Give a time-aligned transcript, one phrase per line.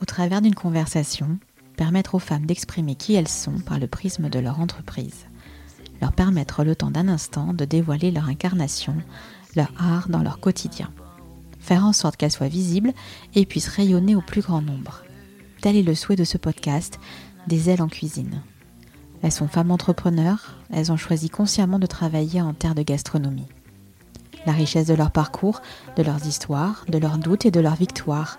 [0.00, 1.38] au travers d'une conversation,
[1.76, 5.26] permettre aux femmes d'exprimer qui elles sont par le prisme de leur entreprise.
[6.00, 8.96] Leur permettre le temps d'un instant de dévoiler leur incarnation,
[9.54, 10.90] leur art dans leur quotidien.
[11.58, 12.92] Faire en sorte qu'elles soient visibles
[13.34, 15.04] et puissent rayonner au plus grand nombre.
[15.60, 16.98] Tel est le souhait de ce podcast,
[17.46, 18.42] Des ailes en cuisine.
[19.22, 23.48] Elles sont femmes entrepreneurs, elles ont choisi consciemment de travailler en terre de gastronomie.
[24.46, 25.60] La richesse de leur parcours,
[25.96, 28.38] de leurs histoires, de leurs doutes et de leurs victoires,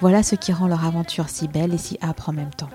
[0.00, 2.70] voilà ce qui rend leur aventure si belle et si âpre en même temps.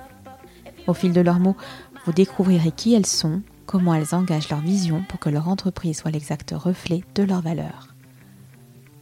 [0.88, 1.58] Au fil de leurs mots,
[2.06, 6.12] vous découvrirez qui elles sont, comment elles engagent leur vision pour que leur entreprise soit
[6.12, 7.88] l'exact reflet de leurs valeurs.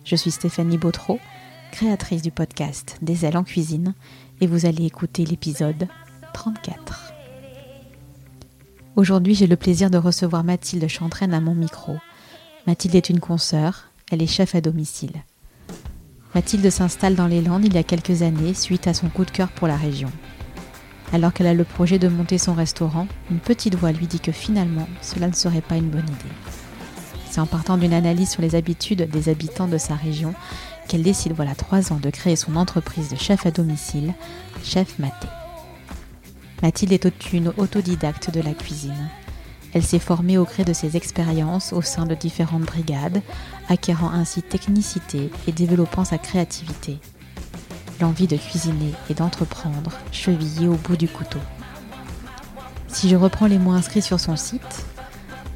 [0.05, 1.19] Je suis Stéphanie Bautreau,
[1.71, 3.93] créatrice du podcast Des ailes en cuisine,
[4.39, 5.87] et vous allez écouter l'épisode
[6.33, 7.13] 34.
[8.95, 11.97] Aujourd'hui, j'ai le plaisir de recevoir Mathilde Chantraine à mon micro.
[12.67, 15.23] Mathilde est une consoeur, elle est chef à domicile.
[16.35, 19.29] Mathilde s'installe dans les Landes il y a quelques années suite à son coup de
[19.29, 20.09] cœur pour la région.
[21.11, 24.31] Alors qu'elle a le projet de monter son restaurant, une petite voix lui dit que
[24.31, 26.35] finalement, cela ne serait pas une bonne idée.
[27.29, 30.33] C'est en partant d'une analyse sur les habitudes des habitants de sa région
[30.87, 34.13] qu'elle décide voilà trois ans de créer son entreprise de chef à domicile,
[34.63, 35.27] Chef Maté.
[36.63, 39.09] Mathilde est une autodidacte de la cuisine.
[39.73, 43.21] Elle s'est formée au gré de ses expériences au sein de différentes brigades,
[43.69, 46.99] acquérant ainsi technicité et développant sa créativité.
[48.01, 51.39] L'envie de cuisiner et d'entreprendre chevillée au bout du couteau.
[52.87, 54.85] Si je reprends les mots inscrits sur son site,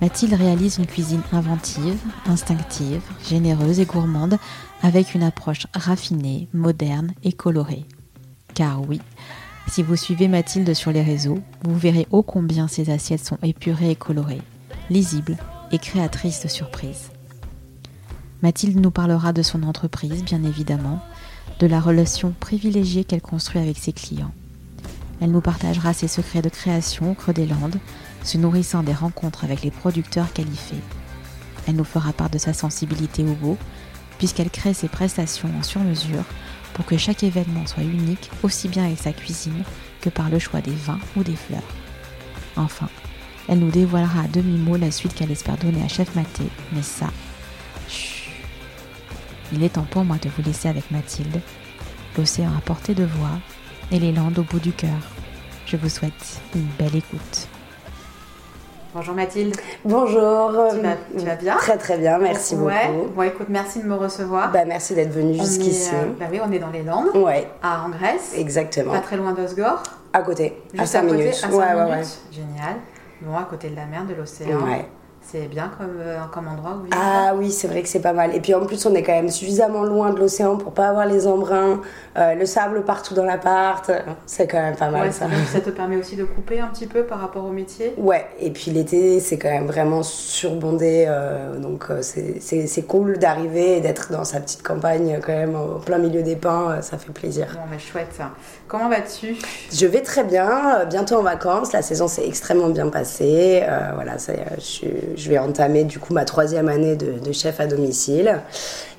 [0.02, 4.38] Mathilde réalise une cuisine inventive, instinctive, généreuse et gourmande,
[4.84, 7.86] avec une approche raffinée, moderne et colorée.
[8.54, 9.02] Car oui,
[9.68, 13.92] si vous suivez Mathilde sur les réseaux, vous verrez ô combien ses assiettes sont épurées
[13.92, 14.42] et colorées,
[14.90, 15.38] lisibles
[15.72, 17.12] et créatrices de surprises.
[18.44, 21.02] Mathilde nous parlera de son entreprise, bien évidemment,
[21.60, 24.34] de la relation privilégiée qu'elle construit avec ses clients.
[25.20, 27.80] Elle nous partagera ses secrets de création au creux des Landes,
[28.24, 30.76] se nourrissant des rencontres avec les producteurs fait.
[31.68, 33.58] Elle nous fera part de sa sensibilité au beau,
[34.20, 36.24] puisqu'elle crée ses prestations en sur-mesure
[36.74, 39.64] pour que chaque événement soit unique aussi bien avec sa cuisine
[40.02, 41.62] que par le choix des vins ou des fleurs.
[42.56, 42.90] Enfin,
[43.48, 46.44] elle nous dévoilera à demi-mot la suite qu'elle espère donner à Chef Maté,
[46.74, 47.08] mais ça.
[49.54, 51.40] Il est temps pour moi de vous laisser avec Mathilde,
[52.18, 53.40] l'océan à portée de voix
[53.92, 54.90] et les landes au bout du cœur.
[55.66, 57.48] Je vous souhaite une belle écoute.
[58.94, 59.56] Bonjour Mathilde.
[59.86, 60.52] Bonjour.
[61.18, 61.56] Tu vas, bien?
[61.56, 62.88] Très très bien, merci ouais.
[62.88, 63.10] beaucoup.
[63.14, 64.52] Bon écoute, merci de me recevoir.
[64.52, 65.92] Bah merci d'être venu jusqu'ici.
[65.94, 67.16] Euh, bah oui, on est dans les Landes.
[67.16, 67.48] Ouais.
[67.62, 68.34] À en Grèce.
[68.36, 68.92] Exactement.
[68.94, 69.84] Pas très loin d'Osgore.
[70.14, 70.62] À côté.
[70.74, 71.34] Juste à 5 côté, minutes.
[71.34, 71.90] À 5 ouais, minutes.
[71.90, 72.04] ouais, ouais.
[72.32, 72.76] Génial.
[73.22, 74.62] Bon, à côté de la mer, de l'océan.
[74.62, 74.88] Ouais.
[75.30, 76.96] C'est bien comme, euh, comme endroit où vivre.
[76.98, 78.34] Ah oui, c'est vrai que c'est pas mal.
[78.34, 81.06] Et puis en plus, on est quand même suffisamment loin de l'océan pour pas avoir
[81.06, 81.82] les embruns,
[82.18, 83.92] euh, le sable partout dans l'appart.
[84.26, 85.26] C'est quand même pas mal Ouais, ça.
[85.52, 87.94] ça te permet aussi de couper un petit peu par rapport au métier.
[87.98, 91.06] Ouais, et puis l'été, c'est quand même vraiment surbondé.
[91.10, 95.98] euh, donc c'est- cool d'arriver et d'être dans sa petite campagne, quand même, au plein
[95.98, 96.82] milieu des pins.
[96.82, 97.48] ça fait plaisir.
[97.54, 98.32] Bon, mais chouette ça.
[98.70, 99.36] Comment vas-tu?
[99.74, 101.74] Je vais très bien, bientôt en vacances.
[101.74, 103.64] La saison s'est extrêmement bien passée.
[103.96, 107.60] Voilà, ça, je, suis- je vais entamer du coup ma troisième année de, de chef
[107.60, 108.40] à domicile.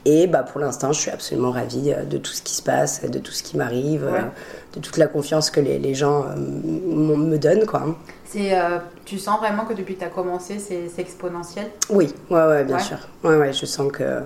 [0.05, 3.03] Et bah, pour l'instant, je suis absolument ravie euh, de tout ce qui se passe,
[3.03, 4.19] de tout ce qui m'arrive, Ouais.
[4.21, 7.67] euh, de toute la confiance que les, les gens euh, me donnent.
[7.67, 7.97] Quoi.
[8.25, 11.67] C'est, euh, Tu sens vraiment que depuis que tu as commencé, c'est c'est exponentiel?
[11.91, 12.83] Oui, ouais, ouais, bien Ouais.
[12.83, 12.99] sûr.
[13.25, 14.21] Ouais, ouais, je sens que,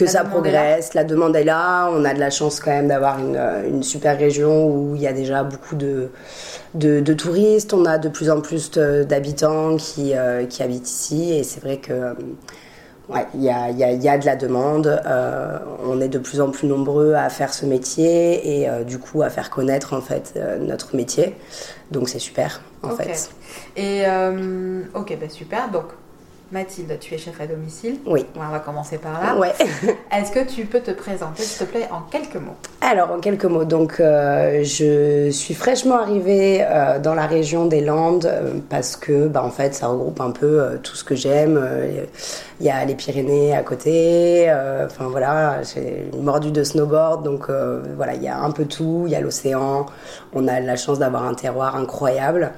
[0.00, 1.88] que La ça progresse, la demande est là.
[1.92, 5.02] On a de la chance quand même d'avoir une, euh, une super région où il
[5.02, 6.08] y a déjà beaucoup de,
[6.74, 7.72] de, de touristes.
[7.74, 11.76] On a de plus en plus d'habitants qui, euh, qui habitent ici et c'est vrai
[11.78, 11.92] que.
[11.92, 12.14] euh,
[13.08, 14.86] Ouais, il y a, y, a, y a de la demande.
[15.04, 18.98] euh, on est de plus en plus nombreux à faire ce métier et euh, du
[19.00, 21.34] coup à faire connaître en fait notre métier.
[21.90, 23.30] Donc c'est super en fait.
[23.76, 24.04] Et
[24.94, 25.70] ok, bah super.
[25.72, 25.86] Donc
[26.52, 27.98] Mathilde, tu es chef à domicile.
[28.06, 28.26] Oui.
[28.34, 29.36] On va commencer par là.
[29.36, 29.52] Ouais.
[30.12, 32.56] Est-ce que tu peux te présenter, s'il te plaît, en quelques mots?
[32.80, 37.80] Alors, en quelques mots, donc euh, je suis fraîchement arrivée euh, dans la région des
[37.80, 41.60] Landes euh, parce que, bah, en fait, ça regroupe un peu tout ce que j'aime.
[42.58, 44.52] Il y a les Pyrénées à côté,
[44.84, 47.48] enfin voilà, j'ai mordu de snowboard, donc
[47.96, 49.04] voilà, il y a un peu tout.
[49.06, 49.86] Il y a l'océan,
[50.34, 52.52] on a la chance d'avoir un terroir incroyable.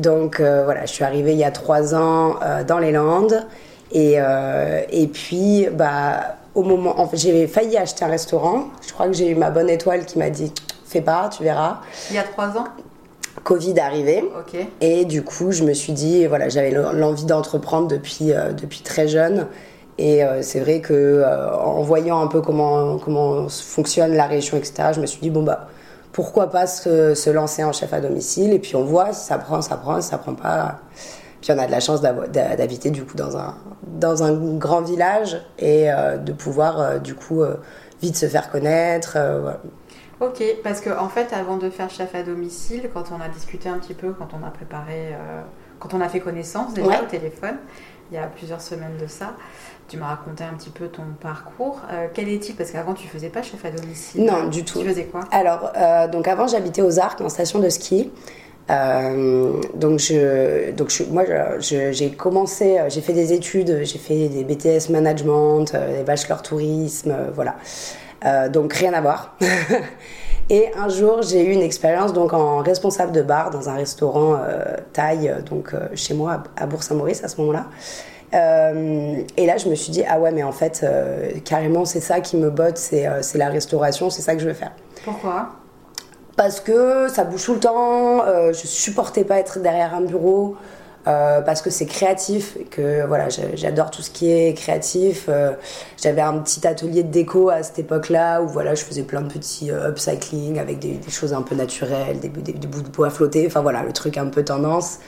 [0.00, 3.46] Donc euh, voilà, je suis arrivée il y a trois ans euh, dans les Landes.
[3.92, 8.64] Et, euh, et puis, bah, au moment, en fait, j'ai failli acheter un restaurant.
[8.86, 10.52] Je crois que j'ai eu ma bonne étoile qui m'a dit
[10.86, 11.80] fais pas, tu verras.
[12.10, 12.66] Il y a trois ans?
[13.44, 14.24] Covid arrivé.
[14.38, 14.60] Ok.
[14.80, 19.46] Et du coup, je me suis dit, voilà, j'avais l'envie d'entreprendre depuis, depuis très jeune.
[19.98, 21.24] Et c'est vrai que
[21.62, 25.44] en voyant un peu comment, comment fonctionne la région, etc., je me suis dit, bon,
[25.44, 25.68] bah,
[26.12, 29.62] pourquoi pas se, lancer en chef à domicile et puis on voit si ça prend,
[29.62, 30.80] ça prend, si ça prend pas.
[31.40, 35.40] Puis on a de la chance d'habiter du coup dans un, dans un grand village
[35.58, 37.42] et de pouvoir du coup
[38.02, 39.16] vite se faire connaître.
[40.20, 43.70] Ok, parce qu'en en fait, avant de faire chef à domicile, quand on a discuté
[43.70, 45.40] un petit peu, quand on a préparé, euh,
[45.78, 47.56] quand on a fait connaissance déjà au téléphone,
[48.10, 49.32] il y a plusieurs semaines de ça,
[49.90, 51.80] tu m'as raconté un petit peu ton parcours.
[51.92, 52.54] Euh, quel est-il?
[52.54, 54.24] Parce qu'avant, tu faisais pas chef à domicile.
[54.24, 54.78] Non, du tout.
[54.78, 55.20] Tu faisais quoi?
[55.32, 58.10] Alors, euh, donc avant, j'habitais aux Arcs, en station de ski.
[58.68, 61.24] donc, je, donc je, moi,
[61.58, 67.56] j'ai commencé, j'ai fait des études, j'ai fait des BTS management, des bachelor tourisme, voilà.
[68.24, 69.36] Euh, donc rien à voir.
[70.50, 74.34] Et un jour, j'ai eu une expérience donc en responsable de bar dans un restaurant
[74.34, 77.66] euh, euh, donc chez moi à Bourg-Saint-Maurice à ce moment-là.
[78.32, 80.86] Et là, je me suis dit ah ouais, mais en fait,
[81.44, 84.72] carrément, c'est ça qui me botte, c'est la restauration, c'est ça que je veux faire.
[85.04, 85.50] Pourquoi?
[86.36, 88.24] Parce que ça bouge tout le temps.
[88.52, 90.56] je supportais pas être derrière un bureau.
[91.06, 95.52] Euh, parce que c'est créatif que voilà j'adore tout ce qui est créatif euh,
[95.96, 99.32] j'avais un petit atelier de déco à cette époque-là où voilà je faisais plein de
[99.32, 102.42] petits euh, upcycling avec des, choses un peu naturelles des, bouts
[102.82, 104.98] de bois flottés enfin voilà le truc un peu tendance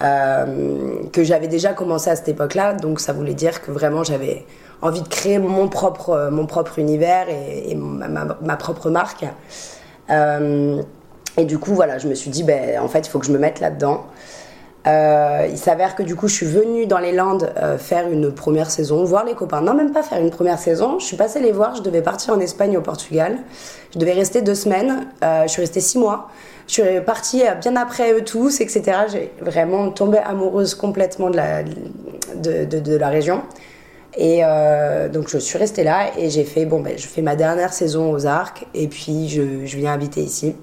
[0.00, 2.74] que j'avais déjà commencé à cette époque-là.
[2.74, 4.44] Donc ça voulait dire que vraiment j'avais
[4.82, 9.24] envie de créer mon propre mon propre univers et, ma, propre marque.
[10.10, 13.32] Et du coup voilà je me suis dit ben en fait il faut que je
[13.32, 14.04] me mette là-dedans
[14.86, 18.32] euh, il s'avère que du coup, je suis venue dans les Landes euh, faire une
[18.32, 19.62] première saison, voir les copains.
[19.62, 20.98] Non, même pas faire une première saison.
[20.98, 21.74] Je suis passée les voir.
[21.74, 23.38] Je devais partir en Espagne, au Portugal.
[23.94, 25.06] Je devais rester deux semaines.
[25.22, 26.28] Euh, je suis restée six mois.
[26.66, 28.82] Je suis partie bien après eux tous, etc.
[29.10, 33.42] J'ai vraiment tombé amoureuse complètement de la, de, de, la région.
[34.16, 34.40] Et
[35.12, 38.12] donc je suis restée là et j'ai fait bon ben je fais ma dernière saison
[38.12, 40.54] aux Arcs et puis je, je viens habiter ici.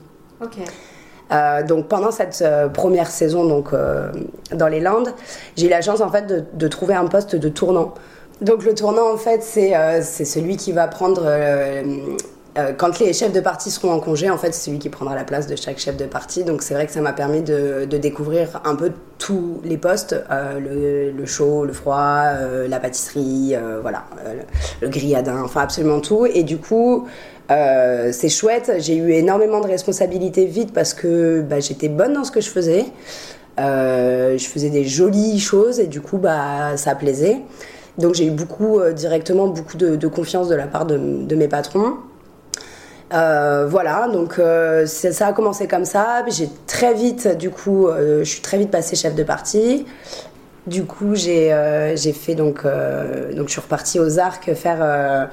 [0.41, 0.57] Ok.
[1.31, 4.11] Euh, donc pendant cette euh, première saison donc euh,
[4.53, 5.13] dans les Landes,
[5.55, 7.93] j'ai eu la chance en fait de, de, trouver un poste de tournant.
[8.41, 11.23] Donc le tournant en fait c'est c'est celui qui va prendre
[12.77, 15.23] quand les chefs de partie seront en congé, en fait, c'est celui qui prendra la
[15.23, 16.43] place de chaque chef de partie.
[16.43, 21.11] Donc, c'est vrai que ça m'a permis de, découvrir un peu tous les postes le,
[21.11, 22.23] le, chaud, le froid,
[22.67, 24.41] la pâtisserie, voilà, le,
[24.85, 26.25] le, grilladin, enfin absolument tout.
[26.25, 27.07] Et du coup,
[27.51, 32.23] euh, c'est chouette, j'ai eu énormément de responsabilités vite parce que bah, j'étais bonne dans
[32.23, 32.85] ce que je faisais.
[33.59, 37.41] Euh, je faisais des jolies choses et du coup bah, ça plaisait.
[37.97, 41.95] Donc j'ai eu beaucoup euh, directement beaucoup de, confiance de la part de, mes patrons.
[43.11, 44.39] Voilà, donc
[44.85, 46.23] ça a commencé comme ça.
[46.27, 49.85] J'ai très vite, du coup, je suis très vite passée chef de parti.
[50.67, 51.51] Du coup, j'ai
[52.13, 55.29] fait donc, donc je suis repartie aux Arcs faire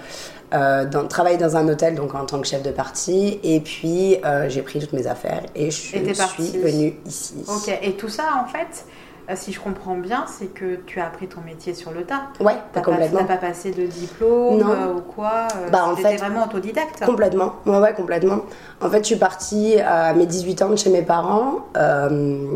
[0.54, 4.16] euh, dans, travailler dans un hôtel donc en tant que chef de partie et puis
[4.24, 7.34] euh, j'ai pris toutes mes affaires et je suis venue ici.
[7.46, 8.97] Ok, et tout ça en fait, euh,
[9.36, 12.28] si je comprends bien, c'est que tu as appris ton métier sur le tas.
[12.40, 13.18] Ouais, pas complètement.
[13.18, 14.62] Tu n'as pas passé de diplôme
[14.96, 17.04] ou quoi Bah en fait, vraiment autodidacte.
[17.04, 17.56] Complètement.
[17.66, 18.40] Ouais, ouais, complètement.
[18.80, 21.66] En fait, je suis partie à mes 18 ans de chez mes parents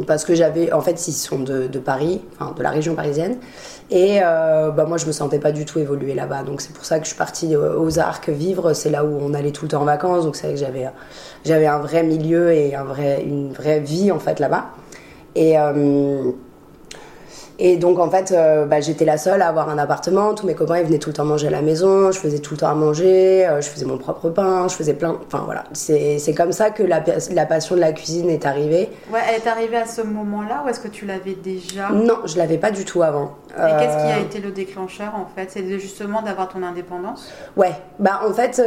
[0.07, 3.37] parce que j'avais, en fait, ils sont de, de Paris, enfin de la région parisienne.
[3.91, 6.45] Et euh, bah, moi, je me sentais pas du tout évoluer là-bas.
[6.45, 8.73] Donc, c'est pour ça que je suis partie aux Arcs vivre.
[8.73, 10.25] C'est là où on allait tout le temps en vacances.
[10.25, 10.89] Donc, c'est vrai que j'avais,
[11.45, 14.69] j'avais un vrai milieu et un vrai, une vraie vie, en fait, là-bas.
[15.35, 15.57] Et.
[17.59, 20.35] Et donc en fait, euh, bah, j'étais la seule à avoir un appartement.
[20.35, 22.11] Tous mes copains ils venaient tout le temps manger à la maison.
[22.11, 23.47] Je faisais tout le temps à manger.
[23.47, 24.67] Euh, je faisais mon propre pain.
[24.69, 25.17] Je faisais plein.
[25.27, 28.91] Enfin voilà, c'est comme ça que la, la, passion de la cuisine est arrivée.
[29.13, 31.91] Ouais, elle est arrivée à ce moment-là ou est-ce que tu l'avais déjà?
[31.91, 33.37] Non, je l'avais pas du tout avant.
[33.51, 35.51] Et qu'est-ce qui a euh, été le déclencheur en fait?
[35.51, 37.31] C'est justement d'avoir ton indépendance?
[37.57, 38.61] Ouais, bah en fait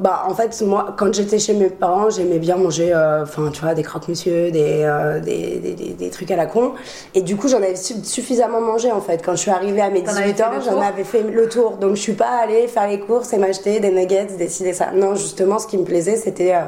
[0.00, 3.60] bah, en fait, moi, quand j'étais chez mes parents, j'aimais bien manger, euh, enfin, tu
[3.60, 6.72] vois, des croque-monsieur, euh, des, des, des, des, trucs à la con.
[7.14, 9.22] Et du coup, j'en avais suffisamment mangé, en fait.
[9.22, 11.72] Quand je suis arrivée à mes 18 ans, j'en avais fait le tour.
[11.72, 14.90] Donc, je suis pas allée faire les courses et m'acheter des nuggets, décider ça.
[14.92, 16.60] Non, justement, ce qui me plaisait, c'était euh,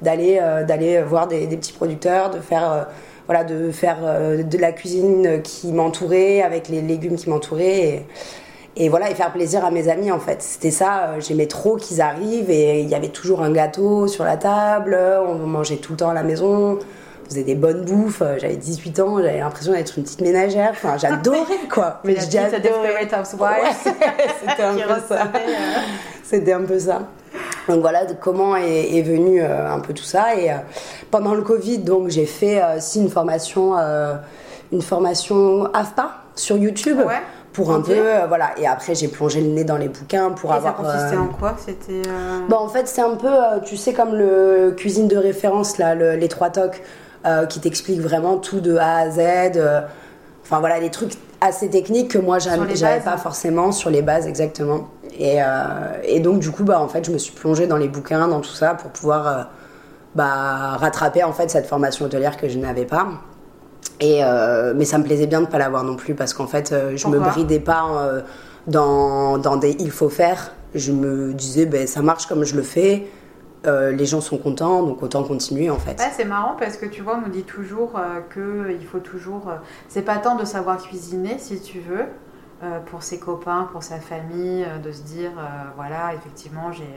[0.00, 2.86] d'aller d'aller voir des, petits producteurs, de faire
[3.26, 3.98] voilà, de faire
[4.38, 7.80] de la cuisine qui m'entourait, avec les légumes qui m'entouraient.
[7.80, 8.06] Et,
[8.76, 10.42] et voilà et faire plaisir à mes amis en fait.
[10.42, 14.24] C'était ça euh, j'aimais trop qu'ils arrivent et il y avait toujours un gâteau sur
[14.24, 18.22] la table on mangeait tout le temps à la maison on faisait des bonnes bouffes
[18.22, 20.70] euh, j'avais 18 ans j'avais l'impression d'être une petite ménagère.
[20.70, 21.38] Enfin j'adorais
[21.70, 22.00] quoi.
[22.04, 22.14] Mais
[24.48, 25.28] c'était un peu ça.
[26.22, 27.02] c'était un peu ça.
[27.68, 30.36] Donc voilà comment est, est venu euh, un peu tout ça.
[30.36, 30.50] Et
[31.10, 33.74] pendant le Covid donc j'ai fait aussi une formation
[34.70, 36.98] une formation AFPA sur YouTube
[37.52, 38.50] pour un peu, euh, voilà.
[38.58, 40.76] Et après, j'ai plongé le nez dans les bouquins pour Et avoir.
[40.76, 41.54] ça consistait euh, en quoi?
[41.58, 42.08] C'était.
[42.08, 45.78] euh, Bah, en fait, c'est un peu, euh, tu sais, comme le cuisine de référence,
[45.78, 46.82] là, le- les trois tocs,
[47.50, 49.20] qui t'expliquent vraiment tout de A à Z.
[50.42, 51.12] Enfin, voilà, les trucs
[51.42, 54.88] assez techniques que moi, j'avais pas forcément sur les bases, exactement.
[55.18, 55.38] Et,
[56.04, 58.40] et donc, du coup, bah, en fait, je me suis plongée dans les bouquins, dans
[58.40, 59.48] tout ça, pour pouvoir
[60.14, 63.06] bah, rattraper, en fait, cette formation hôtelière que je n'avais pas.
[64.00, 66.72] Et, euh, mais ça me plaisait bien de pas l'avoir non plus parce qu'en fait,
[66.72, 68.20] euh, je me bridais pas euh,
[68.66, 70.52] dans, dans des il faut faire.
[70.74, 73.08] Je me disais, ben, ça marche comme je le fais.
[73.66, 75.98] Euh, les gens sont contents, donc autant continuer en fait.
[75.98, 79.00] Ouais, c'est marrant parce que tu vois, on nous dit toujours euh, que il faut
[79.00, 79.48] toujours.
[79.48, 79.56] euh,
[79.88, 82.04] c'est pas tant de savoir cuisiner, si tu veux,
[82.86, 85.30] pour ses copains, pour sa famille, de se dire,
[85.76, 86.92] voilà, effectivement, j'ai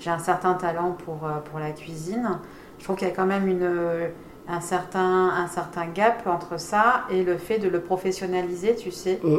[0.00, 2.38] j'ai un certain talent pour, pour la cuisine.
[2.78, 3.68] Je trouve qu'il y a quand même une,
[4.48, 9.20] un, certain, un certain gap entre ça et le fait de le professionnaliser, tu sais.
[9.22, 9.38] Mm.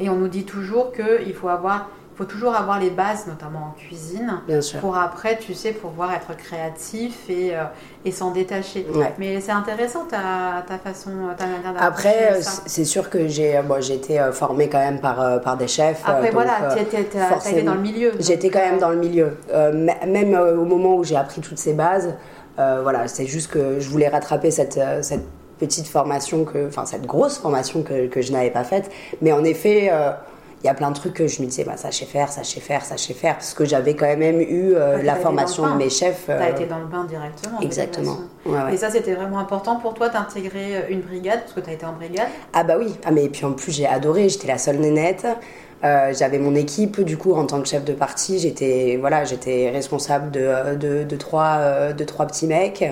[0.00, 1.88] Et on nous dit toujours qu'il faut avoir.
[2.16, 4.80] faut toujours avoir les bases, notamment en cuisine, Bien sûr.
[4.80, 7.64] pour après, tu sais, pouvoir être créatif et, euh,
[8.04, 8.86] et s'en détacher.
[8.94, 9.14] Ouais.
[9.18, 13.58] Mais c'est intéressant ta, ta façon, ta manière d'approcher Après, euh, c'est sûr que j'ai
[13.62, 16.02] bon, j'ai été euh, formée quand même par, euh, par des chefs.
[16.06, 18.12] euh, Après, donc, voilà, euh, tu étais, dans le milieu.
[18.18, 19.36] J'étais quand même euh, dans le milieu.
[19.54, 19.72] Euh,
[20.06, 22.12] même euh, au moment où j'ai appris toutes ces bases, euh,
[22.82, 25.24] voilà, c'est juste que je voulais rattraper cette, euh, cette
[25.58, 28.90] petite formation, que, enfin cette grosse formation que, que je n'avais pas faite.
[29.20, 30.10] Mais en effet, euh,
[30.62, 32.30] il y a plein de trucs que je me disais, bah, ça je sais faire,
[32.30, 34.96] ça je sais faire, ça je sais faire, parce que j'avais quand même eu euh,
[34.96, 36.24] Ouais, la t'as formation de mes chefs.
[36.26, 37.60] T'as euh, été dans le bain directement.
[37.60, 38.16] Exactement.
[38.16, 38.28] façon.
[38.44, 38.74] Ouais, ouais.
[38.74, 41.72] Et ça, c'était vraiment important pour toi d'intégrer euh, une brigade, parce que tu as
[41.72, 42.28] été en brigade?
[42.52, 45.26] Ah bah oui, ah, mais puis en plus j'ai adoré, j'étais la seule nénette.
[45.82, 49.70] Euh, j'avais mon équipe, du coup en tant que chef de partie, j'étais voilà, j'étais
[49.70, 52.84] responsable de, de, de trois, euh, de trois petits mecs,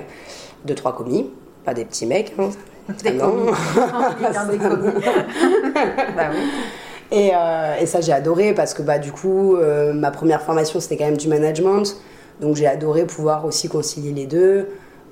[0.64, 1.30] de trois commis,
[1.66, 2.32] pas des petits mecs.
[2.38, 2.48] hein.
[3.04, 3.44] Des Ah non.
[4.50, 4.92] des commis.
[6.16, 6.38] bah oui.
[7.10, 10.80] Et, euh, et ça j'ai adoré parce que bah du coup euh, ma première formation
[10.80, 11.96] c'était quand même du management,
[12.40, 14.68] donc j'ai adoré pouvoir aussi concilier les deux.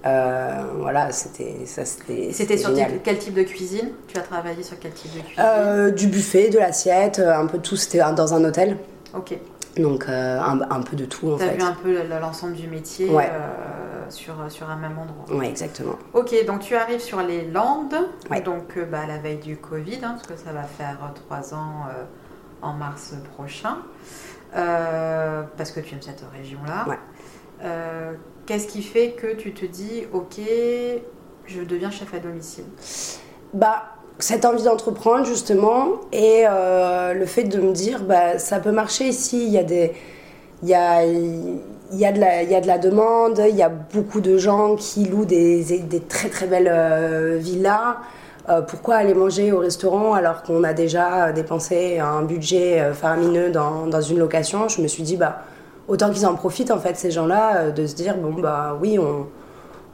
[0.07, 2.33] Euh, voilà, c'était ça c'était.
[2.57, 2.73] Sur
[3.03, 3.91] quel type de cuisine?
[4.09, 5.43] Tu as travaillé sur quel type de cuisine?
[5.45, 7.77] Euh, du buffet, de l'assiette, euh, un peu de tout.
[7.77, 8.77] C'était dans un hôtel.
[9.15, 9.37] Ok.
[9.77, 11.57] Donc euh, un, un peu de tout en Tu as fait.
[11.57, 13.31] vu un peu le- l'ensemble du métier Ouais.
[14.09, 15.37] sur, sur un même endroit?
[15.37, 15.97] Ouais, exactement.
[16.15, 17.95] Ok, donc tu arrives sur les Landes,
[18.31, 18.41] Ouais.
[18.41, 21.87] donc bah, la veille du Covid, hein, parce que ça va faire trois ans
[22.63, 23.79] en mars prochain,
[24.55, 26.87] parce que tu aimes cette région-là.
[26.89, 26.99] Ouais.
[28.47, 30.41] Qu'est-ce qui fait que tu te dis, ok,
[31.47, 32.63] je deviens chef à domicile?
[33.53, 33.83] Bah,
[34.21, 39.09] cette envie d'entreprendre justement et euh, le fait de me dire, bah, ça peut marcher
[39.09, 39.45] ici.
[39.47, 39.93] Il y a des,
[40.63, 41.61] il y a, il
[41.93, 43.43] y a de la, il y a de la demande.
[43.49, 47.97] Il y a beaucoup de gens qui louent des, des très très belles euh, villas.
[48.49, 53.89] Euh, pourquoi aller manger au restaurant alors qu'on a déjà dépensé un budget faramineux dans,
[53.89, 54.69] dans une location?
[54.69, 55.43] Je me suis dit, bah,
[55.89, 58.99] autant qu'ils en profitent en fait ces gens-là, euh, de se dire, bon bah oui,
[58.99, 59.27] on,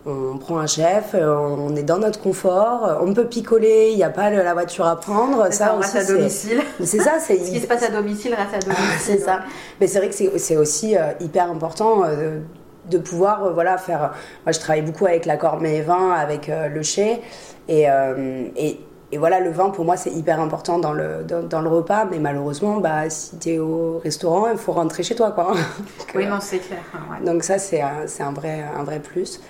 [0.05, 4.03] on prend un chef, euh, on est dans notre confort, on peut picoler, il n'y
[4.03, 5.53] a pas le- la voiture à prendre.
[5.53, 6.61] Ça, on reste à domicile.
[6.83, 8.99] C'est ça, c'est Ce qui se passe à domicile reste à domicile.
[9.01, 9.41] c'est ça.
[9.81, 12.41] Mais c'est vrai que c'est c'est aussi euh, hyper important euh,
[12.91, 14.13] de pouvoir euh, voilà, faire.
[14.45, 16.81] Moi, je travaille beaucoup avec l'accord mais vin, avec le.
[17.69, 18.81] Et, euh, et,
[19.13, 22.07] et voilà, le vin, pour moi, c'est hyper important dans le, dans, dans le repas.
[22.11, 25.31] Mais malheureusement, bah, si tu es au restaurant, il faut rentrer chez toi.
[25.33, 25.45] Quoi.
[25.99, 26.81] Donc, Oui, euh, non, c'est clair.
[27.11, 27.25] ouais.
[27.25, 29.41] donc ça, c'est un, c'est un, vrai, un vrai plus.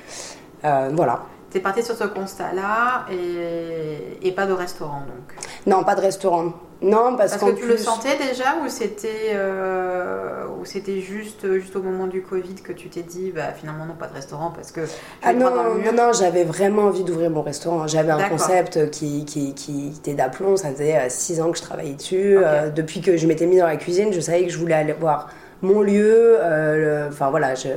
[0.64, 1.22] Euh, voilà.
[1.52, 5.36] T'es parti sur ce constat-là et, et pas de restaurant donc.
[5.66, 6.52] Non, pas de restaurant.
[6.80, 11.82] Non, parce, que tu le sentais déjà ou c'était euh, ou c'était juste juste au
[11.82, 14.80] moment du Covid que tu t'es dit bah finalement non pas de restaurant parce que
[15.22, 17.86] Ah non, dans le non, non, j'avais vraiment envie d'ouvrir mon restaurant.
[17.86, 20.56] J'avais un concept qui, qui, qui était d'aplomb.
[20.56, 22.38] Ça faisait euh, six ans que je travaillais dessus.
[22.38, 24.92] Euh, depuis que je m'étais mis dans la cuisine, je savais que je voulais aller
[24.94, 25.28] voir
[25.60, 26.38] mon lieu.
[26.40, 27.68] euh, Enfin voilà, je-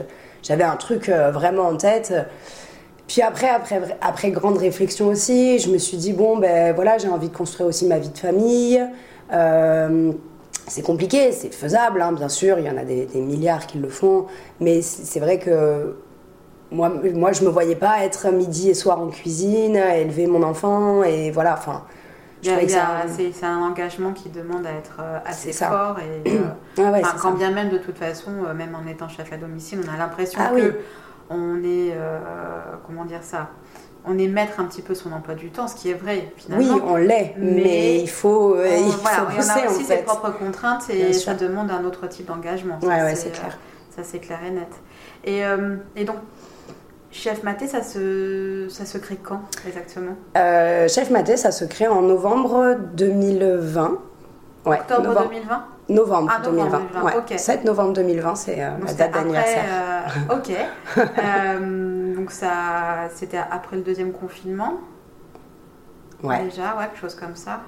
[0.41, 2.13] j'avais un truc euh, vraiment en tête.
[3.08, 7.08] Puis après, après, après grande réflexion aussi, je me suis dit, bon, ben voilà, j'ai
[7.08, 8.84] envie de construire aussi ma vie de famille.
[9.32, 10.12] Euh,
[10.68, 13.78] c'est compliqué, c'est faisable, hein, bien sûr, il y en a des, des milliards qui
[13.78, 14.26] le font,
[14.60, 15.96] mais c'est vrai que
[16.72, 21.04] moi, moi, je me voyais pas être midi et soir en cuisine, élever mon enfant,
[21.04, 21.84] et voilà, enfin,
[22.42, 26.44] c'est un engagement qui demande à être euh, assez fort et euh,
[26.78, 27.32] Ah ouais, quand ça.
[27.32, 30.40] bien même de toute façon euh, même en étant chef à domicile on a l'impression
[30.44, 30.72] Ah que oui.
[31.29, 32.20] On est euh,
[32.86, 33.50] comment dire ça
[34.08, 36.75] on est maître un petit peu son emploi du temps ce qui est vrai finalement.
[36.75, 39.67] Oui, on l'est, mais, Mais il faut, euh, On- il voilà, faut on pousser, a
[39.67, 41.38] en aussi ses propres contraintes et Bien ça sûr.
[41.38, 42.77] demande un autre type d'engagement.
[42.84, 43.58] Ouais, ouais, c'est clair.
[43.58, 44.67] euh, Ça, c'est clair et net.
[45.24, 46.17] Et, euh, et donc,
[47.12, 50.13] chef maté, ça se, ça se crée quand exactement?
[50.88, 53.98] Chef Maté, ça se crée en novembre 2020.
[54.67, 55.29] Ouais, Octobre novembre.
[55.29, 56.80] 2020 Novembre, Ah, novembre 2020.
[56.94, 57.18] 2020, ouais.
[57.34, 57.39] ok.
[57.39, 59.63] 7 novembre 2020, c'est euh, c'était date d'anniversaire.
[60.30, 60.51] euh, ok.
[61.24, 64.74] Euh, donc ça, c'était après le deuxième confinement.
[66.24, 66.44] Ouais.
[66.46, 67.60] Déjà, ouais, quelque chose comme ça.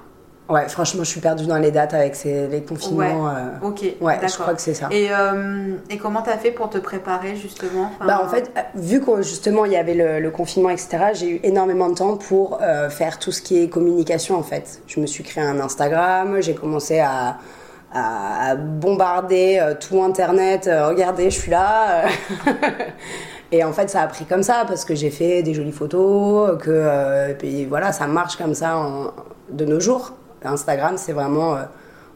[0.48, 3.28] ouais, franchement, je suis perdue dans les dates avec ces, les confinements.
[3.28, 3.82] euh, Ok.
[4.00, 4.88] Ouais, je crois que c'est ça.
[4.90, 8.60] Et, euh, et comment t'as fait pour te préparer justement Enfin, Bah en fait, euh,
[8.74, 12.16] vu que justement il y avait le, le confinement, etc., j'ai eu énormément de temps
[12.16, 14.82] pour euh, faire tout ce qui est communication en fait.
[14.88, 17.36] Je me suis créé un Instagram, j'ai commencé à,
[17.92, 20.66] à- bombarder euh, tout Internet.
[20.66, 22.04] euh, regardez, je suis là.
[22.04, 22.52] euh.
[23.52, 26.58] Et en fait, ça a pris comme ça parce que j'ai fait des jolies photos,
[26.62, 28.76] que et puis voilà, ça marche comme ça
[29.50, 30.12] de nos jours.
[30.44, 31.56] Instagram, c'est vraiment,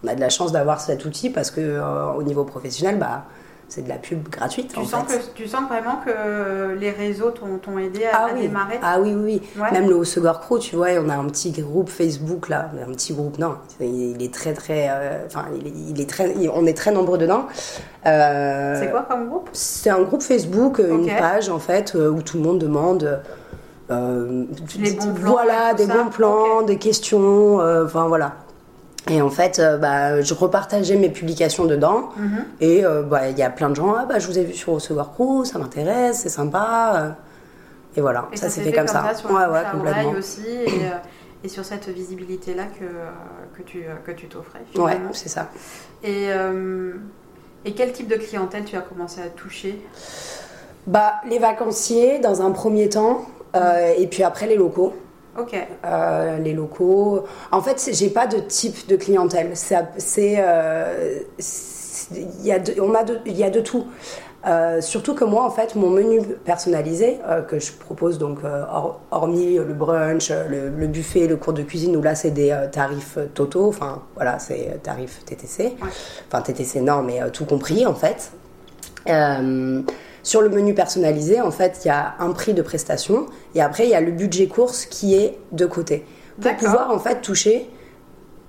[0.04, 1.80] on a de la chance d'avoir cet outil parce que
[2.16, 3.22] au niveau professionnel, bah
[3.74, 4.70] c'est de la pub gratuite.
[4.74, 5.18] tu, en sens fait.
[5.18, 8.42] que, tu sens vraiment que les réseaux t'ont aidé à, Ah à oui.
[8.42, 9.62] démarrer ah oui, oui, oui.
[9.62, 9.72] Ouais.
[9.72, 13.14] Même le Haussegor Crew, tu vois, on a un petit groupe Facebook là, un petit
[13.14, 16.66] groupe, non, il est très très, euh, enfin, il, est- il est très, il- on
[16.66, 17.46] est très nombreux dedans.
[18.06, 19.48] Euh, C'est quoi comme groupe?
[19.52, 23.20] C'est un groupe Facebook, euh, une page en fait, où tout le monde demande.
[23.90, 24.44] euh,
[24.78, 25.94] Les bons plans Voilà, des ça.
[25.94, 28.32] bons plans, des questions, enfin voilà.
[29.10, 32.10] Et en fait, euh, bah, je repartageais mes publications dedans.
[32.16, 32.44] Mhm.
[32.60, 34.52] Et euh, bah, il y a plein de gens, ah, bah, je vous ai vu
[34.54, 36.92] sur Recevoir Crew, ça m'intéresse, c'est sympa.
[36.96, 37.10] euh.
[37.96, 39.12] Et voilà, Et ça, s'est fait comme ça.
[39.14, 40.12] sur le ouais, ouais, complètement.
[40.12, 40.70] aussi et,
[41.44, 42.84] et sur cette visibilité-là que,
[43.58, 45.48] que tu que tu t'offrais Ouais, c'est ça.
[46.02, 46.94] Et, euh,
[47.66, 49.78] et quel type de clientèle tu as commencé à toucher?
[50.86, 53.26] Bah, les vacanciers, dans un premier temps,
[53.98, 54.94] et puis après les locaux.
[55.38, 55.54] Ok.
[55.84, 57.24] Euh, les locaux.
[57.50, 59.50] En fait, j'ai pas de type de clientèle.
[59.54, 61.20] C'est, c'est, euh,
[62.14, 63.86] il y a de, on a de, il y a de tout.
[64.44, 69.00] Euh, surtout que moi, en fait, mon menu personnalisé euh, que je propose, donc hor-
[69.12, 73.18] hormis le brunch, le, le buffet, le cours de cuisine, où là c'est des tarifs
[73.34, 75.76] totaux, enfin voilà, c'est euh, tarif TTC.
[76.28, 78.32] Enfin TTC non, mais tout compris en fait.
[80.22, 83.84] Sur le menu personnalisé, en fait, il y a un prix de prestation et après
[83.84, 86.04] il y a le budget course qui est de côté
[86.40, 87.68] pour pouvoir en fait toucher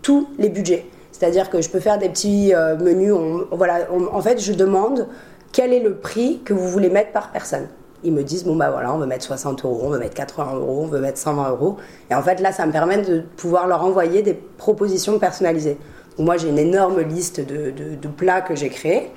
[0.01, 0.85] tous les budgets.
[1.11, 3.13] C'est-à-dire que je peux faire des petits euh, menus.
[3.13, 5.07] on- voilà, on- en fait, je demande
[5.51, 7.67] quel est le prix que vous voulez mettre par personne.
[8.03, 10.55] Ils me disent bon bah voilà, on veut mettre 60 euros, on veut mettre 80
[10.55, 11.77] euros, on veut mettre 120 euros.
[12.11, 15.77] Et en fait là, ça me permet de pouvoir leur envoyer des propositions personnalisées.
[16.17, 19.09] Donc, moi, j'ai une énorme liste de, de- de plats que j'ai créés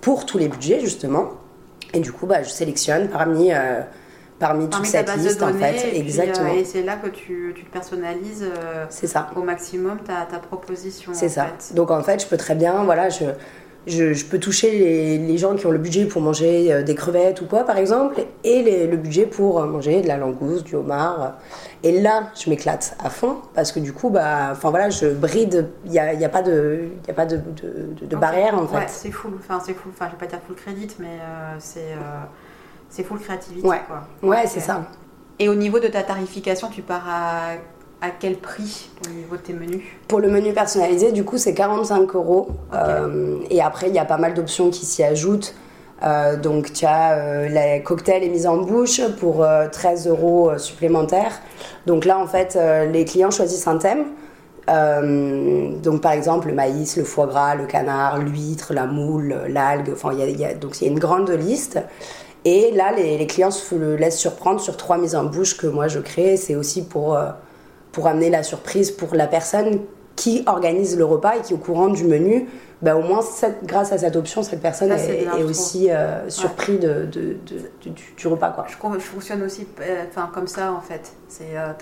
[0.00, 1.30] pour tous les budgets justement.
[1.94, 3.80] Et du coup, bah, je sélectionne parmi euh,
[4.38, 5.76] parmi toute Parmi ta cette liste en fait.
[5.76, 6.50] et, puis, Exactement.
[6.50, 9.30] euh, et c'est là que tu, tu personnalises euh, ça.
[9.34, 11.12] au maximum ta, ta proposition.
[11.14, 11.46] C'est ça.
[11.58, 11.74] fait.
[11.74, 13.24] Donc en fait, je peux très bien, voilà, je,
[13.86, 16.94] je, je peux toucher les, les gens qui ont le budget pour manger euh, des
[16.94, 20.64] crevettes ou quoi, par exemple, et les- le budget pour euh, manger de la langouste,
[20.66, 21.34] du homard.
[21.82, 25.68] Et là, je m'éclate à fond parce que du coup, bah, enfin voilà, je bride.
[25.86, 27.40] Il n'y a, y a pas de, y a pas de,
[28.16, 28.88] barrière en Ouais, fait.
[28.88, 29.32] c'est full.
[29.38, 29.92] Enfin, c'est full.
[29.94, 32.24] Enfin, je vais pas dire full crédit, mais euh, c'est euh,
[32.90, 33.66] c'est full créativité.
[33.66, 33.80] Ouais.
[33.86, 34.28] Quoi.
[34.28, 34.82] Ouais, c'est ça.
[35.38, 37.52] Et au niveau de ta tarification, tu pars à,
[38.00, 41.54] à quel prix au niveau de tes menus Pour le menu personnalisé, du coup, c'est
[41.54, 42.48] 45 euros.
[42.72, 45.54] Euh, et après, il y a pas mal d'options qui s'y ajoutent.
[46.04, 50.50] Euh, donc, tu as euh, les cocktails et mise en bouche pour euh, 13 euros
[50.50, 51.40] euh, supplémentaires.
[51.86, 52.56] Donc là, en fait,
[52.92, 54.04] les clients choisissent un thème.
[55.82, 59.90] Donc, par exemple, le maïs, le foie gras, le canard, l'huître, la moule, l'algue.
[59.92, 61.80] Enfin, il y a- y a, donc, il y a une grande liste.
[62.44, 65.88] Et là, les, les clients se laissent surprendre sur trois mises en bouche que moi
[65.88, 66.36] je crée.
[66.36, 67.18] C'est aussi pour,
[67.98, 69.80] pour amener la surprise pour la personne
[70.14, 72.46] qui organise le repas et qui est au courant du menu.
[72.80, 76.78] Bah, au moins, cette- grâce à cette option, cette personne Ça, est, aussi euh, surpris
[76.78, 78.50] de, de- de- du, du repas.
[78.50, 78.66] Quoi.
[78.68, 81.12] je, fonctionne aussi euh, enfin, comme ça en fait.
[81.26, 81.72] C'est, euh,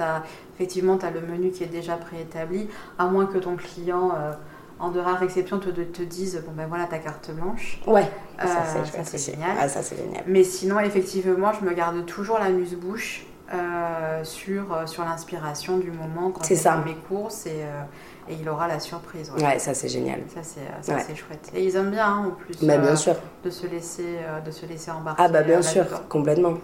[0.55, 2.67] effectivement, tu as le menu qui est déjà préétabli,
[2.99, 4.33] à moins que ton client, euh,
[4.79, 7.79] en de rares exceptions, te, te dise bon ben voilà ta carte blanche.
[7.87, 8.05] Ouais,
[8.43, 9.51] Euh, ça ça, c'est génial.
[9.61, 10.25] Ah, ça c'est génial.
[10.27, 15.91] Mais sinon, effectivement, je me garde toujours la muse-bouche euh, sur, euh, sur l'inspiration du
[15.93, 16.83] moment quand ça.
[16.83, 17.83] fais mes courses et, euh,
[18.29, 19.31] et il aura la surprise.
[19.37, 19.45] ouais.
[19.45, 20.21] Ouais, ça c'est génial.
[20.35, 21.05] Ça, c'est, ça, Ouais.
[21.07, 21.49] c'est chouette.
[21.55, 23.15] Et ils aiment bien hein, en plus Bah, bien euh, sûr.
[23.45, 25.23] de, se laisser, de se laisser embarquer.
[25.25, 26.55] Ah bah bien sûr, complètement.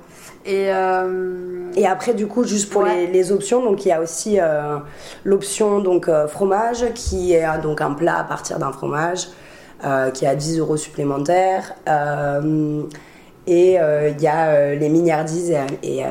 [0.44, 0.70] Et,
[1.76, 3.06] Et après, du coup, juste pour Ouais.
[3.06, 4.38] les, les options, donc il y a aussi
[5.24, 9.28] l'option donc fromage, qui est donc un plat à partir d'un fromage,
[10.14, 11.74] qui est à 10 euros supplémentaires.
[13.48, 16.08] Euh, et euh, il y a euh, les mignardises et, et, euh,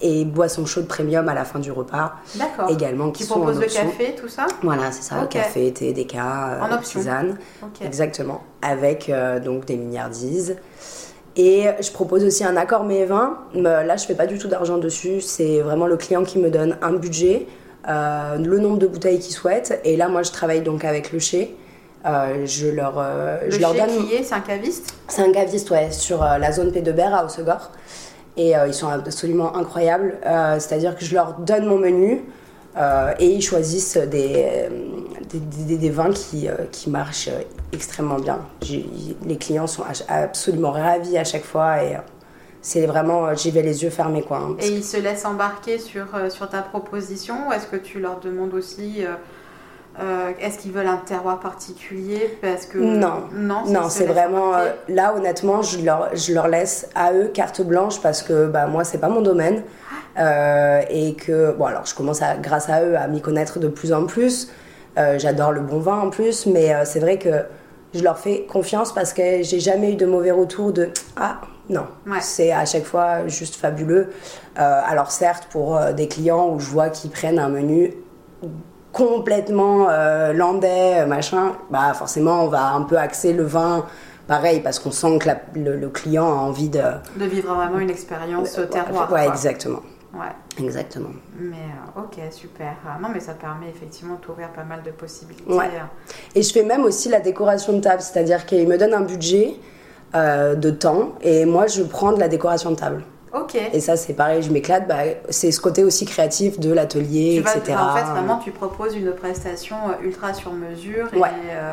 [0.00, 2.70] et boissons chaudes premium à la fin du repas, D'accord.
[2.70, 3.86] également qui Qui sont en propose le option.
[3.86, 4.46] café, tout ça?
[4.62, 5.30] Voilà, c'est ça, Ok.
[5.30, 7.00] café, thé, déca, euh, En option.
[7.00, 7.38] tisane.
[7.62, 7.84] Ok.
[7.84, 10.56] Exactement, avec euh, donc des mignardises.
[11.36, 13.38] Et je propose aussi un accord mais vin.
[13.54, 15.20] Mais Là, je fais pas du tout d'argent dessus.
[15.20, 17.48] C'est vraiment le client qui me donne un budget
[17.88, 19.80] euh, le nombre de bouteilles qu'ils souhaitent.
[19.84, 21.56] Et là, moi, je travaille donc avec le chez.
[22.06, 24.06] Euh, je leur, euh, le je leur donne.
[24.06, 24.94] qui est C'est un caviste?
[25.08, 27.70] C'est un caviste, ouais, sur euh, la zone P2BR à Haussegor.
[28.36, 30.18] Et euh, ils sont absolument incroyables.
[30.26, 32.22] Euh, C'est-à-dire que je leur donne mon menu
[33.20, 34.68] et ils choisissent des,
[35.30, 37.28] des, des- des vins qui, qui marchent
[37.72, 38.40] extrêmement bien.
[39.24, 41.96] Les clients sont absolument ravis à chaque fois et
[42.62, 44.38] c'est vraiment, j'y vais les yeux fermés quoi.
[44.38, 48.18] hein, Et ils se laissent embarquer sur, sur ta proposition ou est-ce que tu leur
[48.18, 49.04] demandes aussi
[50.00, 53.24] euh, est-ce qu'ils veulent un terroir particulier Parce que Non.
[53.32, 58.00] non, c'est vraiment euh, là honnêtement, je leur, je leur laisse à eux carte blanche
[58.02, 59.62] parce que bah, moi c'est pas mon domaine
[60.16, 63.66] Euh, et que bon alors je commence à, grâce à eux à m'y connaître de
[63.68, 64.48] plus en plus.
[64.96, 67.30] J'adore le bon vin en plus, mais c'est vrai que
[67.94, 71.86] je leur fais confiance parce que j'ai jamais eu de mauvais retour de ah non,
[72.06, 72.18] Ouais.
[72.20, 74.10] c'est à chaque fois juste fabuleux.
[74.54, 77.92] Alors certes pour des clients où je vois qu'ils prennent un menu
[78.94, 83.84] complètement euh, landais, euh, machin, bah forcément on va un peu axer le vin
[84.28, 86.80] pareil parce qu'on sent que la- le, le client a envie de
[87.16, 89.12] De vivre vraiment une expérience au terroir.
[89.12, 89.80] Ouais, exactement,
[90.14, 90.64] Ouais.
[90.64, 91.10] exactement.
[91.38, 91.56] Mais
[91.96, 92.74] euh, ok, super.
[92.86, 95.52] Ah, non, mais ça permet effectivement d'ouvrir pas mal de possibilités.
[95.52, 95.68] Ouais.
[96.36, 99.56] Et je fais même aussi la décoration de table, c'est-à-dire qu'il me donne un budget
[100.14, 103.02] euh, de temps et moi je prends de la décoration de table.
[103.34, 103.56] Ok.
[103.72, 107.42] Et ça c'est pareil, je m'éclate, bah, c'est ce côté aussi créatif de l'atelier, Tu
[107.42, 107.76] vas- etc.
[107.80, 111.28] en fait, vraiment, tu proposes une prestation euh, ultra sur mesure et, Ouais.
[111.50, 111.72] euh,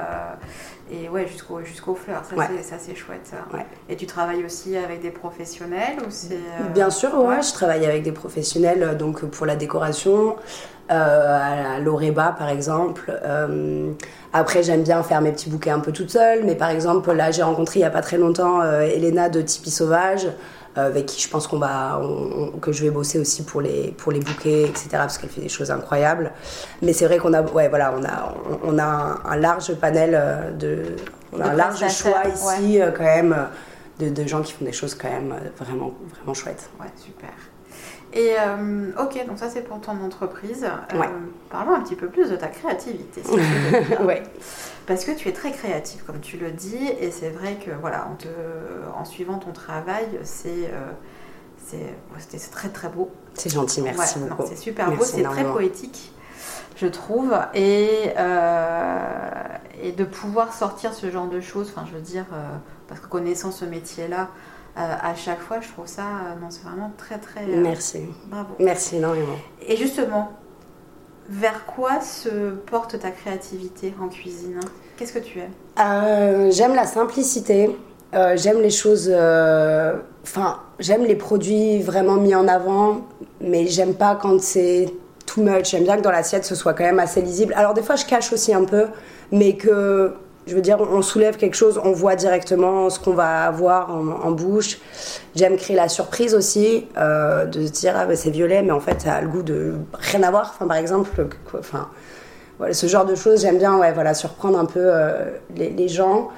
[0.92, 2.24] et ouais, jusqu'au jusqu'aux fleurs.
[2.28, 2.46] Ça, Ouais.
[2.64, 3.32] c'est- chouette.
[3.54, 3.66] Ouais.
[3.90, 7.86] Et tu travailles aussi avec des professionnels ou c'est euh, Bien sûr, ouais, je travaille
[7.86, 10.36] avec des professionnels euh, donc pour la décoration,
[10.92, 13.18] euh, à l'Oreba par exemple.
[13.24, 13.92] Euh,
[14.34, 17.30] après, j'aime bien faire mes petits bouquets un peu toute seule, mais par exemple, là,
[17.32, 20.28] j'ai rencontré il y a pas très longtemps Elena de Tipeee Sauvage.
[20.78, 23.62] Euh, avec qui je pense qu'on va, on- on- que je vais bosser aussi pour
[23.62, 24.88] les, pour les bouquets, etc.
[24.94, 26.32] Parce qu'elle fait des choses incroyables.
[26.82, 29.74] Mais c'est vrai qu'on a, ouais, voilà, on a, on, on a un, un large
[29.76, 30.84] panel euh, de,
[31.34, 33.36] on a De un large choix ici euh, quand même
[34.00, 36.70] de, de gens qui font des choses quand même vraiment, vraiment chouettes.
[36.80, 37.30] Ouais, super.
[38.14, 40.66] Et euh, ok, donc ça c'est pour ton entreprise.
[40.66, 41.10] Euh, Ouais.
[41.50, 43.22] Parlons un petit peu plus de ta créativité.
[43.24, 43.32] si
[44.04, 44.24] ouais.
[44.88, 48.08] Parce que tu es très créative, comme tu le dis, et c'est vrai que voilà,
[48.12, 48.28] en, te,
[48.98, 50.92] en suivant ton travail, c'est euh,
[52.18, 53.10] c'est très très beau.
[53.34, 54.44] C'est gentil, merci Ouais, beaucoup.
[54.48, 56.12] c'est super beau, c'est très poétique,
[56.76, 58.10] je trouve, et,
[59.82, 62.26] et de pouvoir sortir ce genre de choses, enfin je veux dire,
[62.90, 64.28] parce que connaissant ce métier-là,
[64.76, 68.00] à chaque fois, je trouve ça, euh, non, c'est vraiment très très euh, Merci.
[68.28, 68.56] bravo.
[68.60, 69.36] Merci énormément.
[69.68, 70.32] Et justement,
[71.30, 74.60] vers quoi se porte ta créativité en cuisine
[74.98, 75.52] Qu'est-ce que tu aimes?
[75.80, 77.76] Euh, j'aime la simplicité.
[78.14, 79.10] Euh, j'aime les choses.
[79.12, 83.02] euh, Enfin, j'aime les produits vraiment mis en avant,
[83.40, 84.94] mais j'aime pas quand c'est
[85.26, 85.72] too much.
[85.72, 87.54] J'aime bien que dans l'assiette ce soit quand même assez lisible.
[87.58, 88.86] Alors, des fois, je cache aussi un peu,
[89.32, 90.14] mais que.
[90.48, 94.08] Je veux dire, on soulève quelque chose, on voit directement ce qu'on va avoir en,
[94.28, 94.80] en bouche.
[95.36, 98.80] J'aime créer la surprise aussi, euh, de se dire, ah bah, c'est violet, mais en
[98.80, 100.54] fait, ça a le goût de rien à voir.
[100.56, 101.90] Enfin, par exemple, quoi, enfin,
[102.58, 105.26] voilà, ce genre de choses, j'aime bien ouais, voilà, surprendre un peu euh,
[105.56, 106.30] les, les gens.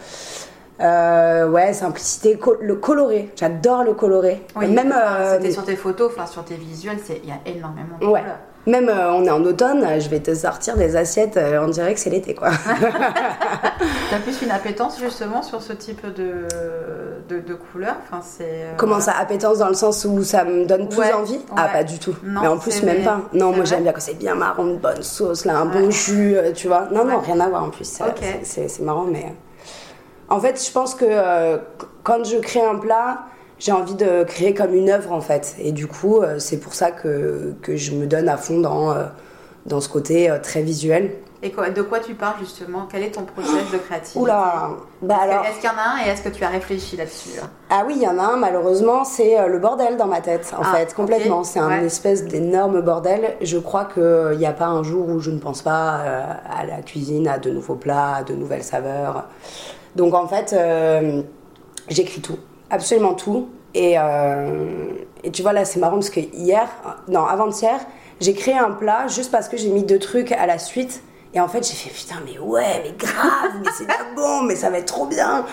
[0.81, 3.29] Euh, ouais, simplicité, co- le coloré.
[3.37, 4.41] J'adore le coloré.
[4.59, 7.97] Même, euh, C'était sur tes photos, enfin sur tes visuels, c'est- il y a énormément
[8.01, 8.19] de Ouais.
[8.21, 8.39] couleurs.
[8.65, 11.93] Même euh, on est en automne, je vais te sortir des assiettes, euh, on dirait
[11.93, 12.49] que c'est l'été quoi.
[14.10, 16.47] T'as plus une appétence justement sur ce type de,
[17.30, 20.88] de, de couleurs enfin, euh, Comment ça, appétence dans le sens où ça me donne
[20.88, 21.39] plus Ouais, envie?
[21.56, 22.15] Ah, pas du tout.
[22.23, 23.21] Non, Mais en plus, même pas.
[23.34, 26.36] Non, moi j'aime bien quand c'est bien marron, une bonne sauce, là, un bon jus,
[26.36, 26.88] euh, tu vois.
[26.91, 27.86] Non, non, rien à voir en plus.
[27.86, 28.23] C'est- Ok.
[28.43, 29.34] c'est- marrant, mais.
[30.30, 31.06] En fait, je pense que
[32.04, 33.26] quand je crée un plat,
[33.63, 35.56] j'ai envie de créer comme une œuvre en fait.
[35.58, 38.91] Et du coup, euh, c'est pour ça que, que je me donne à fond dans,
[38.91, 39.06] euh,
[39.65, 41.12] dans ce côté euh, très visuel.
[41.41, 42.88] Et quoi- de quoi tu parles justement?
[42.91, 44.69] Quel est ton process de créativité Oula
[45.02, 45.43] Bah Est-ce alors.
[45.60, 47.93] Qu'il y en a un et est-ce que tu as réfléchi là-dessus là Ah oui,
[47.97, 50.93] il y en a un, malheureusement, c'est le bordel dans ma tête, en Ah, fait,
[50.93, 51.43] complètement.
[51.45, 51.86] C'est un ouais.
[51.86, 53.36] espèce d'énorme bordel.
[53.41, 55.99] Je crois qu'il n'y a pas un jour où je ne pense pas
[56.49, 59.26] à la cuisine, à de nouveaux plats, à de nouvelles saveurs.
[59.97, 61.21] Donc en fait, euh,
[61.89, 62.38] j'écris tout,
[62.73, 63.47] absolument tout.
[63.73, 64.89] Et, euh,
[65.23, 66.67] et tu vois, là, c'est marrant parce que hier,
[67.07, 67.79] non, avant-hier,
[68.19, 71.01] j'ai créé un plat juste parce que j'ai mis deux trucs à la suite.
[71.36, 74.55] Et en fait, j'ai fait putain, mais ouais, mais grave, mais c'est la bombe, mais
[74.55, 75.45] ça va être trop bien.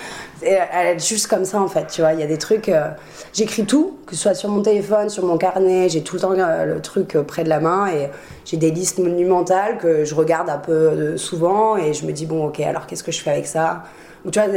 [0.43, 2.13] Et elle est juste comme ça en fait, tu vois.
[2.13, 2.69] Il y a des trucs.
[2.69, 2.89] euh,
[3.33, 6.33] J'écris tout, que ce soit sur mon téléphone, sur mon carnet, j'ai tout le temps
[6.33, 8.11] euh, le truc euh, près de la main et
[8.45, 12.27] j'ai des listes monumentales que je regarde un peu euh, souvent et je me dis,
[12.27, 13.85] bon, ok, alors qu'est-ce que je fais avec ça?
[14.25, 14.51] Donc, tu vois,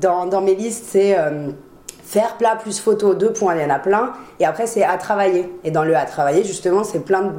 [0.00, 1.14] dans, dans mes listes, c'est.
[2.04, 4.12] Faire plat plus photo, deux points, il y en a plein.
[4.40, 5.50] Et après, c'est à travailler.
[5.64, 7.30] Et dans le à travailler, justement, c'est plein de,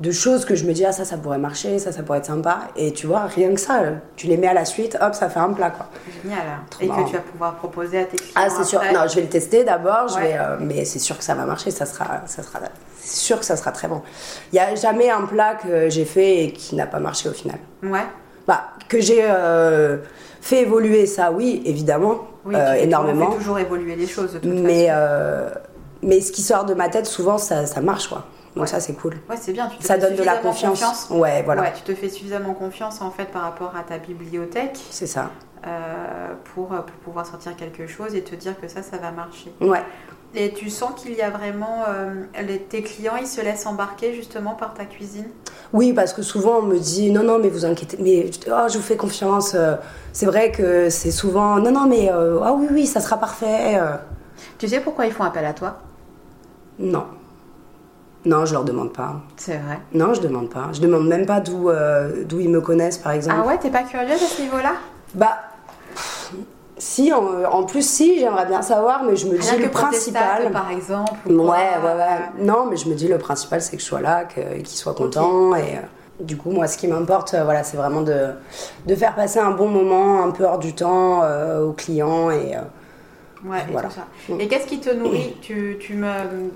[0.00, 2.26] de choses que je me dis, ah ça, ça pourrait marcher, ça, ça pourrait être
[2.26, 2.60] sympa.
[2.74, 3.82] Et tu vois, rien que ça,
[4.16, 5.86] tu les mets à la suite, hop, ça fait un plat, quoi.
[6.22, 6.40] Génial.
[6.80, 8.32] Et que tu vas pouvoir proposer à tes clients.
[8.34, 8.80] Ah, c'est sûr.
[8.92, 11.86] Non, je vais le tester d'abord, euh, mais c'est sûr que ça va marcher, ça
[11.86, 12.58] sera, ça sera,
[13.04, 14.02] sûr que ça sera très bon.
[14.52, 17.32] Il n'y a jamais un plat que j'ai fait et qui n'a pas marché au
[17.32, 17.58] final.
[17.82, 18.06] Ouais.
[18.48, 19.98] Bah, que j'ai euh,
[20.40, 23.30] fait évoluer ça, oui, évidemment, Oui, euh, énormément.
[23.30, 24.98] fais toujours évoluer les choses de toute Mais, façon.
[24.98, 25.50] euh,
[26.02, 28.24] mais ce qui sort de ma tête, souvent, ça, ça marche, quoi.
[28.54, 28.68] Donc Ouais.
[28.68, 29.14] ça, c'est cool.
[29.30, 29.68] Ouais, c'est bien.
[29.68, 31.06] Tu te Ça fais donne de la confiance.
[31.10, 31.62] Ouais, voilà.
[31.62, 35.30] Ouais, tu te fais suffisamment confiance en fait par rapport à ta bibliothèque C'est ça.
[35.66, 39.52] euh, pour, pour pouvoir sortir quelque chose et te dire que ça, ça va marcher.
[39.60, 39.82] Ouais.
[40.34, 42.14] Et tu sens qu'il y a vraiment euh,
[42.46, 45.26] les, tes clients, ils se laissent embarquer justement par ta cuisine?
[45.74, 48.78] Oui, parce que souvent on me dit non, non, mais vous inquiétez, mais oh, je
[48.78, 49.52] vous fais confiance.
[49.54, 49.76] euh,
[50.14, 53.78] C'est vrai que c'est souvent non, non, mais euh, ah oui, oui, ça sera parfait.
[54.58, 55.78] Tu sais pourquoi ils font appel à toi?
[56.78, 57.04] Non,
[58.24, 59.16] non, je leur demande pas.
[59.36, 59.80] C'est vrai?
[59.92, 60.70] Non, je demande pas.
[60.72, 63.36] Je demande même pas d'où euh, d'où ils me connaissent, par exemple.
[63.38, 64.74] Ah ouais, t'es pas curieuse à ce niveau-là?
[65.14, 65.38] Bah,
[66.82, 70.50] si, en, en plus, si, j'aimerais bien savoir, mais je me dis le principal.
[70.50, 71.12] par exemple.
[71.26, 72.02] Ouais, quoi, ouais, ouais.
[72.40, 74.66] euh, Non, mais je me dis le principal, c'est que je sois là, que- qu'ils
[74.78, 75.54] soient contents.
[75.54, 75.80] Et euh,
[76.20, 78.30] du coup, moi, ce qui m'importe, euh, voilà, c'est vraiment de,
[78.86, 82.30] de faire passer un bon moment, un peu hors du temps, euh, aux clients.
[82.32, 82.60] Et, euh,
[83.44, 83.88] Ouais, et Voilà.
[83.88, 84.34] tout ça.
[84.38, 86.08] Et qu'est-ce qui te nourrit tu, tu me,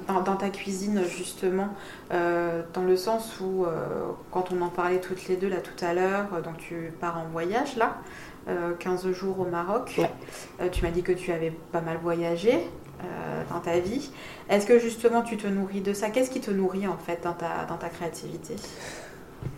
[0.06, 1.66] dans, dans ta cuisine, justement,
[2.12, 3.68] euh, dans le sens où, euh,
[4.30, 7.18] quand on en parlait toutes les deux là tout à l'heure, euh, donc tu pars
[7.18, 7.90] en voyage là, euh,
[8.78, 9.94] 15 jours au Maroc.
[9.98, 10.10] Ouais.
[10.60, 14.10] Euh, tu m'as dit que tu avais pas mal voyagé euh, dans ta vie.
[14.48, 16.10] Est-ce que justement tu te nourris de ça?
[16.10, 18.54] Qu'est-ce qui te nourrit en fait dans ta, dans ta créativité?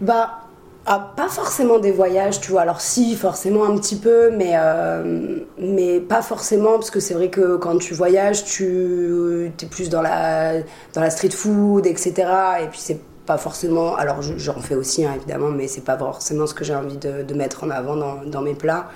[0.00, 0.48] Bah,
[0.86, 2.62] ah, pas forcément des voyages, tu vois.
[2.62, 7.28] Alors, si, forcément un petit peu, mais, euh, mais pas forcément, parce que c'est vrai
[7.28, 10.60] que quand tu voyages, tu es plus dans la,
[10.94, 12.14] dans la street food, etc.
[12.62, 13.94] Et puis, c'est pas forcément.
[13.94, 16.96] Alors, je- j'en fais aussi, hein, évidemment, mais c'est pas forcément ce que j'ai envie
[16.96, 18.86] de, de mettre en avant dans, dans mes plats.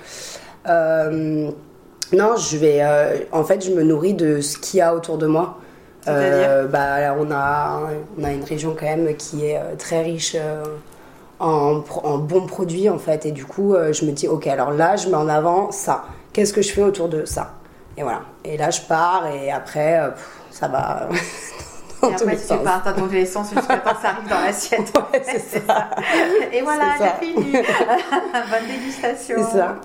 [0.67, 1.49] Euh,
[2.11, 2.79] non, je vais.
[2.81, 5.57] euh, en fait, je me nourris de ce qu'il y a autour de moi.
[6.07, 7.79] Euh, bah, on, a,
[8.19, 10.35] on a une région quand même qui est très riche
[11.39, 11.75] en,
[12.17, 13.25] bons produits en fait.
[13.27, 16.05] Et du coup, je me dis, ok, alors là, je mets en avant ça.
[16.33, 17.53] Qu'est-ce que je fais autour de ça?
[17.97, 18.21] Et voilà.
[18.43, 21.07] Et là, je pars et après, pff, ça va.
[22.03, 22.63] dans Et tous après les tu sens.
[22.63, 24.93] pars dans tous les sens jusqu'à temps que ça arrive dans l'assiette.
[25.13, 25.89] Ouais, c'est ça.
[26.51, 27.51] Et voilà, j'ai fini.
[27.53, 29.35] Bonne dégustation.
[29.37, 29.75] C'est ça.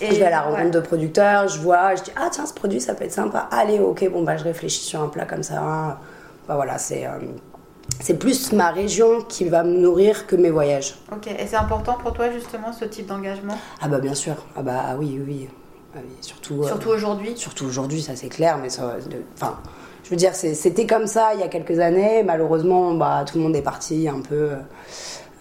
[0.00, 0.70] Et je vais à la rencontre ouais.
[0.70, 3.48] de producteurs, je vois, je dis ah tiens ce produit ça peut être sympa.
[3.50, 5.98] Allez ok bon bah je réfléchis sur un plat comme ça.
[6.48, 7.10] Bah voilà c'est euh,
[8.00, 10.94] c'est plus ma région qui va me nourrir que mes voyages.
[11.12, 13.56] Ok, et c'est important pour toi justement ce type d'engagement?
[13.80, 15.48] Ah bah bien sûr ah bah ah oui oui oui,
[15.94, 17.34] Ah surtout euh, Surtout aujourd'hui?
[17.36, 18.96] surtout aujourd'hui ça c'est clair mais ça
[19.36, 19.58] enfin
[20.04, 22.22] je veux dire c'était comme ça il y a quelques années.
[22.22, 24.50] Malheureusement bah tout le monde est parti un peu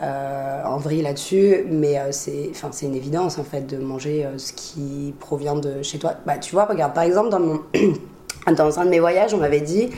[0.02, 1.66] euh, en vrille là-dessus.
[1.70, 2.52] Mais euh, c'est
[2.86, 6.14] une évidence en fait de manger euh, ce qui provient de chez toi.
[6.26, 7.60] Bah tu vois regarde par exemple dans mon
[8.56, 9.90] dans un de mes voyages on m'avait dit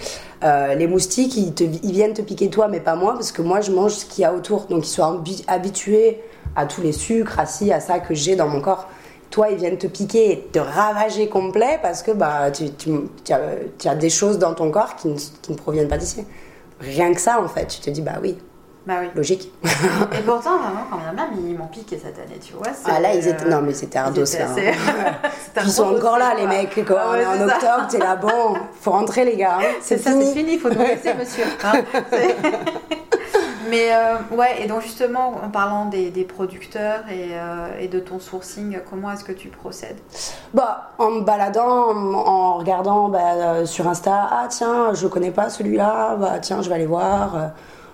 [0.43, 3.41] euh, les moustiques ils, te, ils viennent te piquer toi mais pas moi parce que
[3.41, 4.65] moi je mange ce qu'il y a autour.
[4.65, 6.21] Donc ils sont habi- habitués
[6.56, 8.88] à tous les sucres à ci à ça que j'ai dans mon corps
[9.34, 12.91] toi ils viennent te piquer et te ravager complet parce que bah tu, tu,
[13.26, 13.39] tu as,
[13.80, 16.24] tu as des choses dans ton corps qui ne, qui ne proviennent pas d'ici
[16.80, 18.38] rien que ça en fait tu te dis bah oui
[18.86, 19.08] Bah oui.
[19.15, 22.67] logique Et pourtant, vraiment, quand même, ils m'ont piqué cette année, tu vois.
[22.86, 25.15] ah là ils étaient non mais c'était un ils dos étaient là assez- hein.
[25.56, 27.56] Un ils sont encore là les mecs quoi Ah on est en ça.
[27.56, 29.63] octobre t'es là bon faut rentrer les gars hein.
[29.82, 31.46] C'est ça, c'est fini, faut nous laisser, monsieur.
[31.63, 31.74] hein.
[33.74, 38.00] Mais euh, ouais, et donc justement, en parlant des, des producteurs et, euh, et de
[38.00, 39.98] ton sourcing, comment est-ce que tu procèdes?
[40.54, 45.32] Bah, en me baladant, en, en regardant bah, euh, sur Insta, ah tiens, je connais
[45.32, 47.52] pas celui-là, bah tiens, je vais aller voir.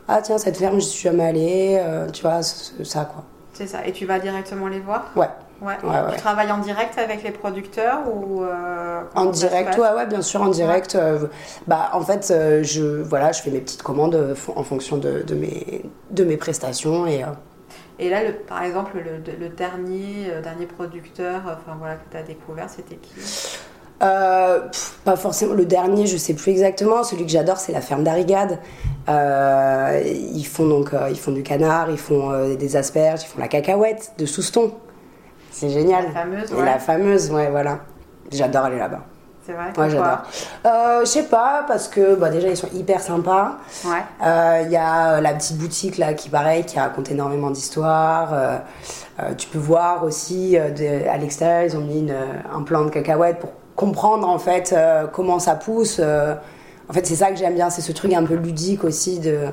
[0.10, 3.24] Ah tiens, cette ferme, je suis jamais allée, tu vois, c'est- ça quoi.
[3.54, 3.86] C'est ça.
[3.88, 5.06] Et tu vas directement les voir?
[5.16, 5.30] Ouais,
[5.62, 5.74] Ouais.
[5.84, 6.12] Ouais, ouais.
[6.16, 10.42] Tu travailles en direct avec les producteurs ou euh, en direct, ouais, ouais, bien sûr,
[10.42, 10.96] en direct.
[10.96, 11.28] euh,
[11.68, 15.36] bah, en fait, euh, je, voilà, je fais mes petites commandes en fonction de, de
[15.36, 17.26] mes, de mes prestations et.
[18.02, 22.24] Et là, le- par exemple, le, le dernier, dernier producteur enfin, voilà, que tu as
[22.24, 23.12] découvert, c'était qui?
[24.02, 27.04] Euh, pff, pas forcément le dernier, je sais plus exactement.
[27.04, 28.60] Celui que j'adore, c'est la ferme d'Arigade.
[29.10, 33.40] Euh, ils font donc, euh, ils font du canard, ils font des asperges, ils font
[33.42, 34.72] la cacahuète de Souston.
[35.60, 36.06] C'est génial.
[36.06, 36.66] La fameuse, Et ouais.
[36.66, 37.80] la fameuse, ouais, voilà.
[38.32, 39.02] J'adore aller là-bas.
[39.46, 40.18] C'est vrai Ouais, pourquoi j'adore.
[40.66, 43.58] Euh, je sais pas, parce que bah, déjà ils sont hyper sympas.
[43.86, 43.92] Ouais.
[44.24, 48.30] Euh, Il y a euh, la petite boutique là qui pareil qui raconte énormément d'histoires.
[48.34, 48.58] Euh,
[49.38, 52.16] tu peux voir aussi de- à l'extérieur ils ont mis une,
[52.56, 54.74] un plan de cacahuètes pour comprendre en fait
[55.12, 56.00] comment ça pousse.
[56.00, 59.48] En fait c'est ça que j'aime bien, c'est ce truc un peu ludique aussi de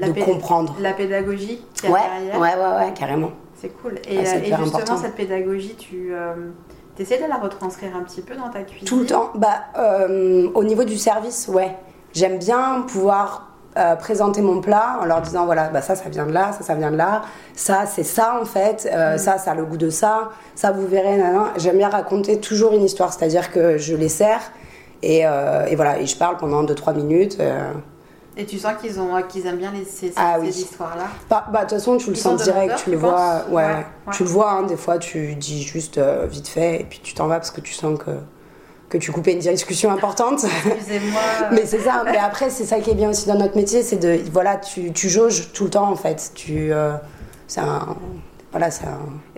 [0.00, 0.76] de comprendre.
[0.80, 2.38] La pédagogie qui ouais, derrière.
[2.40, 3.30] Ouais, ouais, ouais, carrément.
[3.60, 3.94] C'est cool.
[4.08, 6.12] Et, ah, et justement, cette pédagogie, tu
[6.98, 8.86] essaies de la retranscrire un petit peu dans ta cuisine?
[8.86, 9.30] Tout le temps.
[9.34, 9.64] Bah,
[10.54, 11.76] au niveau du service, ouais.
[12.12, 16.26] J'aime bien pouvoir euh, présenter mon plat en leur disant voilà bah ça ça vient
[16.26, 17.22] de là ça ça vient de là
[17.54, 19.18] ça c'est ça en fait euh, mm.
[19.18, 21.22] ça ça a le goût de ça ça vous verrez
[21.56, 24.40] j'aime bien raconter toujours une histoire c'est à dire que je les sers
[25.04, 27.38] et, euh, et, voilà et je parle pendant 2-3 minutes
[28.40, 31.46] et tu sens qu'ils ont qu'ils aiment bien les, ces, ah ces histoires là bah,
[31.52, 34.52] bah de toute façon tu le sens direct tu le vois ouais, tu le vois
[34.52, 37.60] hein, des fois tu dis juste vite fait et puis tu t'en vas parce que
[37.60, 38.12] tu sens que
[38.90, 40.44] que tu coupais une discussion importante.
[40.44, 41.20] Excusez-moi.
[41.52, 42.02] mais c'est ça.
[42.04, 44.92] Mais après, c'est ça qui est bien aussi dans notre métier, c'est de voilà, tu,
[44.92, 46.32] tu jauges tout le temps en fait.
[46.34, 46.94] Tu, euh,
[47.46, 47.96] c'est un,
[48.50, 48.86] voilà, c'est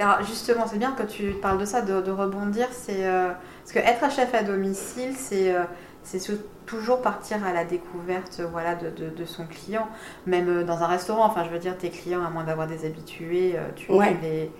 [0.00, 2.66] Alors justement, c'est bien que tu parles de ça, de, rebondir.
[2.72, 3.28] C'est euh,
[3.62, 5.64] parce que être chef à domicile, c'est euh,
[6.02, 6.20] c'est
[6.66, 9.88] toujours partir à la découverte voilà, de, de, de, son client,
[10.26, 11.24] même dans un restaurant.
[11.26, 14.16] Enfin, je veux dire, tes clients, à moins d'avoir des habitués, tu, ouais.
[14.22, 14.50] les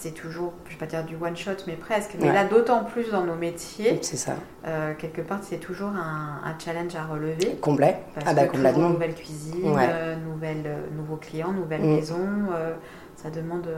[0.00, 2.16] c'est toujours, je vais pas dire du one shot, mais presque.
[2.18, 3.98] Mais là, d'autant plus dans nos métiers.
[4.02, 4.32] C'est ça.
[4.66, 7.56] Euh, quelque part, c'est toujours un, challenge à relever.
[7.60, 7.98] Complet.
[8.14, 8.90] Parce ah bah, que complètement.
[8.90, 11.94] Nouvelle cuisine, euh, nouvelle, euh, nouveaux clients, nouvelle mm.
[11.96, 12.18] maison.
[13.16, 13.68] ça demande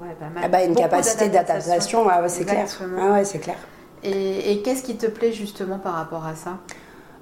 [0.00, 0.42] ouais, pas mal.
[0.44, 2.66] Ah bah, une capacité d'adaptation, c'est clair.
[2.98, 3.56] Ah ouais, c'est clair.
[4.04, 6.58] Et, qu'est-ce qui te plaît justement par rapport à ça?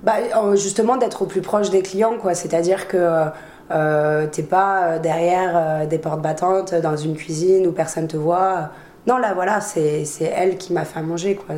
[0.02, 0.14] Bah,
[0.54, 2.34] Justement, d'être au plus proche des clients, quoi.
[2.34, 3.30] C'est-à-dire que
[3.70, 8.16] euh, t'es pas euh, derrière euh, des portes battantes dans une cuisine où personne te
[8.16, 8.70] voit.
[9.06, 11.56] Non, là, voilà, c'est elle qui m'a fait manger, quoi.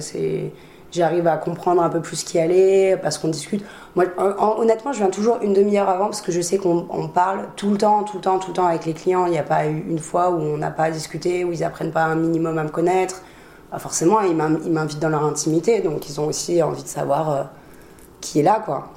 [0.92, 3.64] J'arrive à comprendre un peu plus qui allait parce qu'on discute.
[3.96, 4.04] Moi,
[4.58, 7.78] honnêtement, je viens toujours une demi-heure avant parce que je sais qu'on parle tout le
[7.78, 9.24] temps, tout le temps, tout le temps avec les clients.
[9.24, 11.92] Il n'y a pas eu une fois où on n'a pas discuté, où ils apprennent
[11.92, 13.22] pas un minimum à me connaître.
[13.78, 17.50] Forcément, ils m'invitent dans leur intimité, donc ils ont aussi envie de savoir
[18.20, 18.88] qui est là, quoi.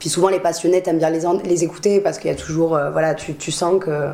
[0.00, 2.90] Puis souvent, les passionnés, t'aimes bien les, les écouter parce qu'il y a toujours, euh,
[2.90, 4.12] voilà, tu, tu, sens que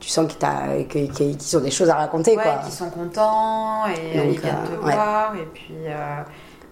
[0.00, 2.36] tu sens qu'ils ont des choses à raconter.
[2.36, 6.22] Ouais, qu'ils sont contents et ils viennent te euh, voir et puis euh,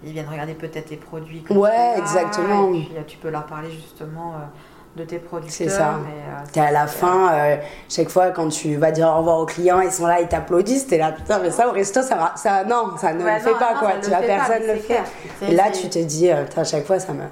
[0.03, 1.45] ils viennent regarder peut-être les produits.
[1.51, 2.75] ouais, exactement.
[2.75, 4.35] Et puis tu peux leur parler justement
[4.97, 5.53] de tes producteurs.
[5.53, 5.95] C'est ça.
[6.53, 9.93] t'es à la fin, chaque fois quand tu vas dire au revoir aux clients, ils
[9.93, 12.97] sont là, ils t'applaudissent, t'es là, putain, mais ça au resto, ça va, ça, non,
[12.99, 13.93] ça ne le fait pas, quoi.
[14.03, 15.01] Tu vois, personne ne le fait.
[15.49, 17.23] Et là, tu te dis, à chaque fois, ça me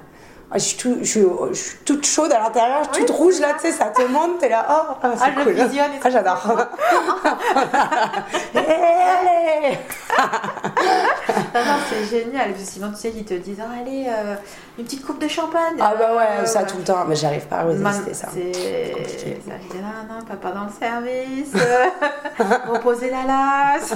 [0.53, 3.61] je, suis tout, je, suis, je, suis toute chaude à l'intérieur, toute rouge là, tu
[3.67, 5.55] sais, ça te monte, t'es là, oh, ah, c'est ah, cool.
[6.03, 6.51] ah, j'adore.
[8.55, 9.77] allez
[11.53, 12.53] non, non, c'est génial.
[12.57, 14.35] Sinon, tu sais, ils te disent, oh, allez, euh,
[14.77, 15.75] une petite coupe de champagne.
[15.79, 18.27] Ah, bah ouais, euh, ça tout le temps, mais j'arrive pas à résister ça.
[18.33, 19.41] C'est compliqué.
[19.45, 21.53] Ça, je dis, non, non, papa dans le service,
[22.69, 23.93] reposer la lasse.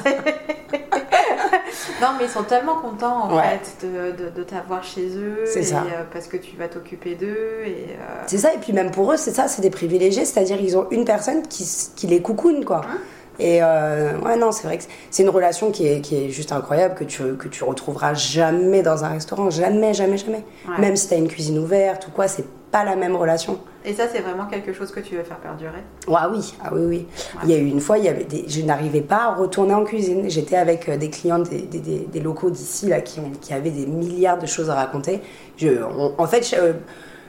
[2.01, 5.43] non, mais ils sont tellement contents en fait de, de, t'avoir chez eux.
[5.45, 5.82] C'est ça.
[5.82, 7.63] Euh, parce que tu vas t'occuper d'eux.
[7.65, 10.60] Et, euh, C'est ça, et puis même pour eux, c'est ça, c'est des privilégiés, c'est-à-dire
[10.62, 12.82] ils ont une personne qui, qui les coucoune, quoi.
[12.86, 12.97] Hein
[13.39, 16.51] et euh, ouais, non, c'est vrai que c'est une relation qui est, qui est juste
[16.51, 19.49] incroyable, que tu, que tu retrouveras jamais dans un restaurant.
[19.49, 20.43] Jamais, jamais, jamais.
[20.79, 23.59] Même si tu as une cuisine ouverte ou quoi, c'est pas la même relation.
[23.85, 25.83] Et ça, c'est vraiment quelque chose que tu veux faire perdurer?
[26.11, 27.07] Ah oui, ah oui, oui.
[27.43, 28.45] Il y a eu une fois, il y avait des...
[28.47, 30.29] je n'arrivais pas à retourner en cuisine.
[30.29, 33.69] J'étais avec euh, des clients des, des, des, locaux d'ici là qui, ont, qui avaient
[33.69, 35.21] des milliards de choses à raconter.
[35.57, 35.69] Je,
[36.17, 36.73] en fait, je,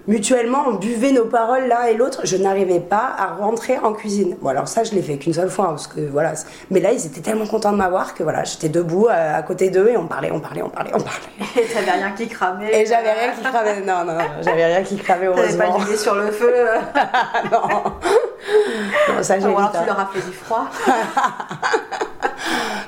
[0.06, 2.22] mutuellement, on buvait nos paroles l'un et l'autre.
[2.24, 4.36] Je n'arrivais pas à rentrer en cuisine.
[4.40, 6.34] Bon, alors ça, je l'ai fait qu'une seule fois, hein, parce que voilà.
[6.70, 9.70] Mais là, ils étaient tellement contents de m'avoir que voilà, j'étais debout euh, à, côté
[9.70, 11.20] d'eux et on parlait, on parlait, on parlait, on parlait.
[11.56, 12.82] Et t'avais rien qui cramait.
[12.82, 13.80] Et j'avais rien qui cramait.
[13.80, 15.72] Non, non, j'avais rien qui cramait heureusement.
[15.72, 16.54] T'avais pas du sur le feu.
[17.52, 17.68] non.
[17.68, 19.22] non.
[19.22, 20.66] ça, j'ai Ou alors tu leur as fait du froid.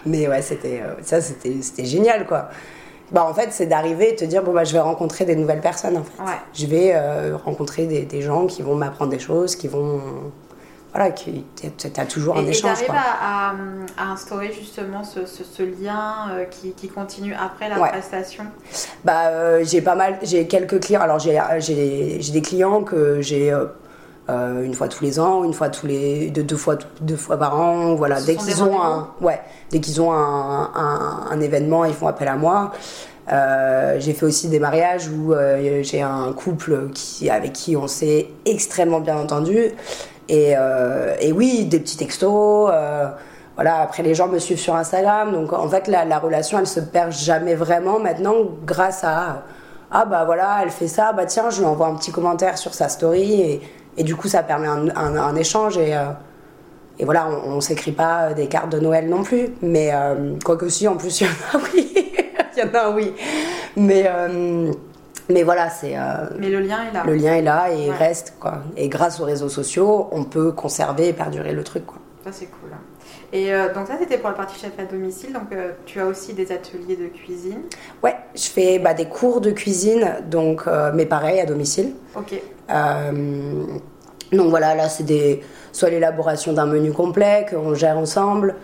[0.07, 2.49] Mais ouais, c'était euh, ça, c'était c'était génial, quoi
[3.13, 5.61] bah, en fait, c'est d'arriver et te dire bon, bah, je vais rencontrer des nouvelles
[5.61, 5.97] personnes.
[5.97, 6.33] En fait.
[6.55, 10.01] Je vais euh, rencontrer des, des, gens qui vont m'apprendre des choses, qui vont.
[10.93, 11.31] Voilà, tu
[11.97, 12.81] as toujours un échange.
[12.81, 13.53] Et tu à,
[13.99, 18.45] à, instaurer justement ce, ce, lien euh, qui, qui, continue après la prestation?
[19.05, 21.03] Bah, euh, J'ai pas mal, j'ai quelques clients.
[21.03, 23.55] Alors, j'ai des clients que j'ai.
[24.29, 27.59] Une fois tous les ans, une fois tous les deux, deux fois deux fois par
[27.59, 28.21] an, voilà.
[28.21, 29.41] dès qu'ils ont un, ouais,
[29.71, 32.73] dès qu'ils ont un, un, un, événement, ils font appel à moi.
[33.31, 37.87] Euh, j'ai fait aussi des mariages où euh, j'ai un couple qui, avec qui on
[37.87, 39.59] s'est extrêmement bien entendu.
[40.29, 42.71] Et, euh, et, oui, des petits textos.
[43.55, 45.33] voilà, après les gens me suivent sur Instagram.
[45.33, 48.35] Donc en fait, la, la relation, elle se perd jamais vraiment maintenant
[48.65, 49.43] grâce à
[49.91, 52.75] ah bah voilà, elle fait ça, bah tiens, je lui envoie un petit commentaire sur
[52.75, 53.61] sa story et,
[53.97, 55.97] et du coup ça permet un, un, un échange et,
[56.99, 59.93] et voilà, on, on s'écrit pas des cartes de Noël non plus, mais
[60.45, 62.09] quoi que si en plus il y en a oui
[62.59, 63.15] il y en a oui.
[63.77, 64.73] Mais, euh,
[65.29, 65.95] Mais voilà, c'est.
[66.39, 67.05] Mais le lien est là.
[67.05, 68.63] Le lien est là et il reste, quoi.
[68.77, 71.99] Et grâce aux réseaux sociaux, on peut conserver et perdurer le truc, quoi.
[72.25, 72.71] Ça, c'est cool.
[73.33, 75.33] Et euh, donc ça, c'était pour la partie chef à domicile.
[75.33, 77.63] Donc euh, tu as aussi des ateliers de cuisine.
[78.03, 81.93] Ouais, je fais bah, des cours de cuisine, donc, euh, mais pareil, à domicile.
[82.17, 82.41] Ok.
[84.33, 88.57] donc voilà, là, c'est des, soit l'élaboration d'un menu complet qu'on gère ensemble,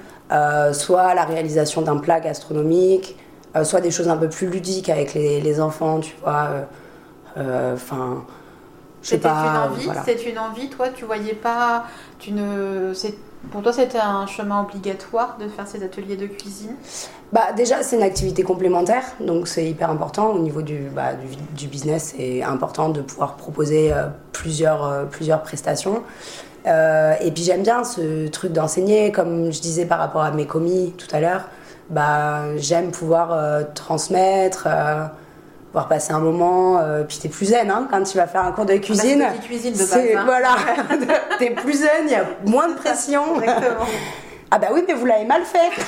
[0.73, 3.17] soit la réalisation d'un plat gastronomique,
[3.63, 6.67] soit des choses un peu plus ludiques avec les, les enfants, tu vois.
[7.37, 8.25] Enfin...
[9.03, 11.85] C'était une envie, c'est une envie, toi, tu voyais pas,
[12.19, 12.95] tu ne,
[13.51, 16.75] pour toi, c'était un chemin obligatoire de faire ces ateliers de cuisine
[17.33, 21.13] bah, Déjà, c'est une activité complémentaire, donc c'est hyper important au niveau du, bah,
[21.57, 22.15] du, business.
[22.17, 26.03] C'est important de pouvoir proposer euh, plusieurs, euh, plusieurs prestations.
[26.67, 30.47] Euh, et puis j'aime bien ce truc d'enseigner, comme je disais par rapport à mes
[30.47, 31.49] commis tout à l'heure.
[31.91, 34.67] Bah, j'aime pouvoir transmettre
[35.75, 36.79] pouvoir passer un moment.
[36.79, 39.27] Euh, puis t'es plus zen hein, quand tu vas faire un cours de cuisine.
[39.27, 39.97] Ah, cuisine de base.
[39.97, 40.23] Hein.
[40.25, 40.55] Voilà,
[41.41, 43.41] t'es plus zen, il y a moins de pression.
[43.41, 43.87] Exactement.
[44.51, 45.83] Ah bah oui, mais vous l'avez mal fait.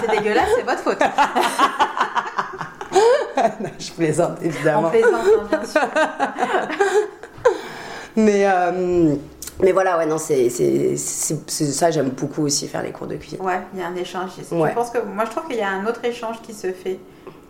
[0.00, 1.02] c'est dégueulasse, c'est votre faute.
[3.78, 4.86] je plaisante évidemment.
[4.86, 5.80] On plaisante, hein, bien sûr.
[8.16, 9.16] mais euh,
[9.60, 13.42] mais voilà, ouais, non, c'est ça, j'aime beaucoup aussi faire les cours de cuisine.
[13.42, 14.30] Ouais, il y a un échange.
[14.38, 16.98] Je pense que, moi, je trouve qu'il y a un autre échange qui se fait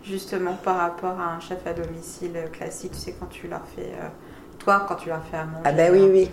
[0.07, 3.91] justement par rapport à un chef à domicile classique, tu sais, quand tu leur fais.
[3.93, 4.07] Euh,
[4.59, 5.61] toi, quand tu leur fais à manger.
[5.65, 6.31] Ah, bah oui, oui.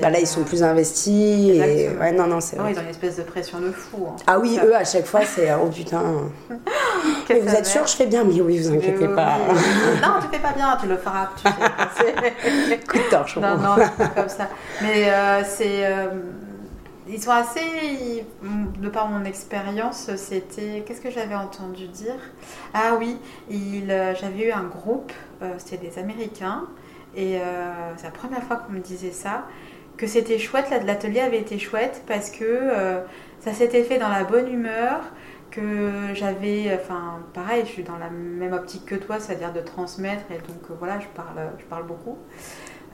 [0.00, 1.50] Bah là, ils sont euh, plus investis.
[1.50, 1.90] Et...
[2.00, 2.72] Ouais, non, non, c'est vrai.
[2.72, 4.06] ils ont une espèce de pression de fou.
[4.08, 4.16] Hein.
[4.26, 6.02] Ah oui, eux, à chaque fois, c'est oh putain.
[7.28, 9.36] mais vous êtes sûr, je fais bien Mais oui, vous inquiétez pas.
[10.02, 11.28] non, tu fais pas bien, tu le feras.
[11.36, 11.42] Tu
[12.86, 13.36] Coup de torche.
[13.36, 13.76] Non, non,
[14.16, 14.48] comme ça.
[14.80, 15.84] Mais euh, c'est
[17.08, 18.24] ils sont assez,
[18.78, 22.18] de par mon expérience, c'était, qu'est-ce que j'avais entendu dire?
[22.74, 23.18] Ah oui,
[23.50, 26.66] euh, j'avais eu un groupe, euh, c'était des Américains,
[27.16, 29.46] et euh, c'est la première fois qu'on me disait ça,
[29.96, 32.70] que c'était chouette, l'atelier avait été chouette parce que
[33.40, 35.00] ça s'était fait dans la bonne humeur,
[35.50, 40.22] que j'avais, enfin pareil, je suis dans la même optique que toi, c'est-à-dire de transmettre,
[40.30, 42.16] et donc voilà, je parle, je parle beaucoup.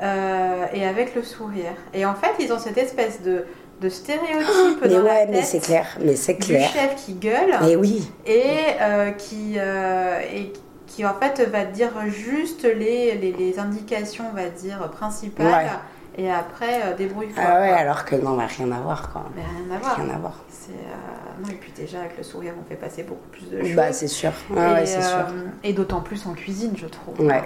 [0.00, 1.74] et avec le sourire.
[1.92, 3.44] Et en fait, ils ont cette espèce de,
[3.84, 6.68] de stéréotypes mais dans ouais, la tête mais c'est clair, mais c'est clair.
[6.72, 7.54] Du chef qui gueule.
[7.60, 8.10] Mais oui.
[8.26, 8.42] Et
[8.80, 10.52] euh, qui euh, et
[10.86, 15.70] qui en fait va dire juste les, les, les indications, on va dire principales.
[16.16, 17.42] Et après, euh, débrouille-toi.
[17.44, 19.24] Ah ouais, alors que non, rien à voir quoi.
[19.34, 19.96] Mais rien à voir.
[19.96, 20.44] Rien à voir.
[21.42, 23.74] Non, et puis déjà, avec le sourire, on fait passer beaucoup plus de choses.
[23.74, 24.30] Bah, c'est sûr.
[24.56, 25.26] Ah, ouais, c'est sûr.
[25.64, 27.20] Et d'autant plus en cuisine, je trouve.
[27.20, 27.42] Ouais.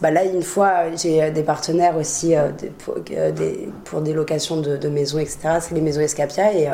[0.00, 2.48] Bah là, une fois, j'ai euh, des partenaires aussi euh,
[3.12, 3.32] euh,
[3.84, 5.38] pour, des, locations de, maisons, etc.
[5.60, 6.68] C'est les maisons Escapia et,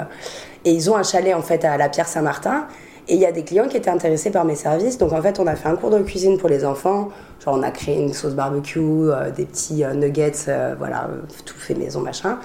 [0.65, 2.67] et, ils ont un chalet en fait à la Pierre Saint-Martin.
[3.09, 4.99] Et il y a des clients qui étaient intéressés par mes services.
[4.99, 7.09] Donc en fait, on a fait un cours de cuisine pour les enfants.
[7.45, 10.33] Genre, on a créé une sauce barbecue, des petits nuggets,
[10.79, 11.09] voilà,
[11.45, 12.39] tout fait maison, machin.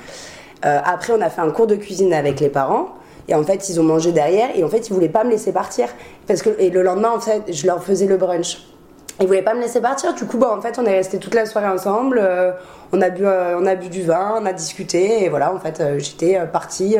[0.63, 2.95] après, on a fait un cours de cuisine avec les parents.
[3.27, 4.49] Et en fait, ils ont mangé derrière.
[4.55, 5.87] Et en fait, ils voulaient pas me laisser partir.
[6.27, 8.65] Parce que, et le lendemain, en fait, je leur faisais le brunch.
[9.21, 10.13] Ils voulaient pas me laisser partir.
[10.13, 12.19] Du coup, bah, en fait, on est resté toute la soirée ensemble.
[12.21, 12.51] Euh,
[12.91, 15.23] on, a bu, euh, on a bu du vin, on a discuté.
[15.23, 16.97] Et voilà, en fait, euh, j'étais partie.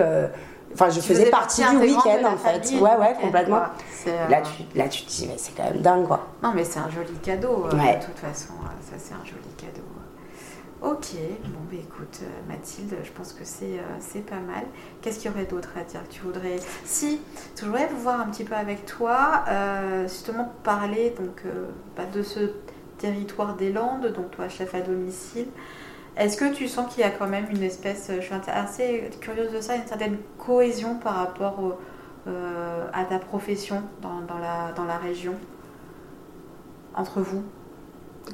[0.74, 2.74] Enfin, je faisais partie du week-end, en fait.
[2.80, 3.63] Ouais, ouais, complètement.
[4.30, 6.28] Là, tu, là, tu te dis, mais c'est quand même dingue, quoi.
[6.43, 8.53] Non, mais c'est un joli cadeau, de toute façon.
[8.82, 9.85] Ça, c'est un joli cadeau.
[10.82, 11.14] Ok,
[11.46, 14.66] bon, bah, écoute, euh, Mathilde, je pense que c'est euh, pas mal.
[15.02, 16.58] Qu'est-ce qu'il y aurait d'autre à dire tu voudrais?
[16.84, 17.22] Si,
[17.58, 21.44] je voudrais voir un petit peu avec toi, euh, justement parler donc,
[21.96, 22.52] bah, de ce
[22.98, 25.48] territoire des Landes, donc toi, chef à domicile.
[26.18, 29.52] Est-ce que tu sens qu'il y a quand même une espèce, je suis assez curieuse
[29.52, 31.78] de ça, une certaine cohésion par rapport
[32.94, 35.36] à ta profession dans, la, dans la région?
[36.96, 37.44] Entre vous?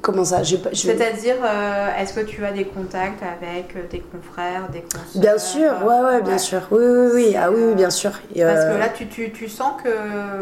[0.02, 4.82] Comment ça C'est-à-dire, euh, est-ce que tu as des contacts avec euh, des confrères, des
[4.82, 5.22] consoeurs?
[5.22, 6.62] Bien sûr, ouais, ouais, bien sûr.
[6.72, 7.36] Oui, oui, oui.
[7.38, 8.12] Ah oui, bien sûr.
[8.12, 9.90] Parce que là, tu, tu, tu, sens que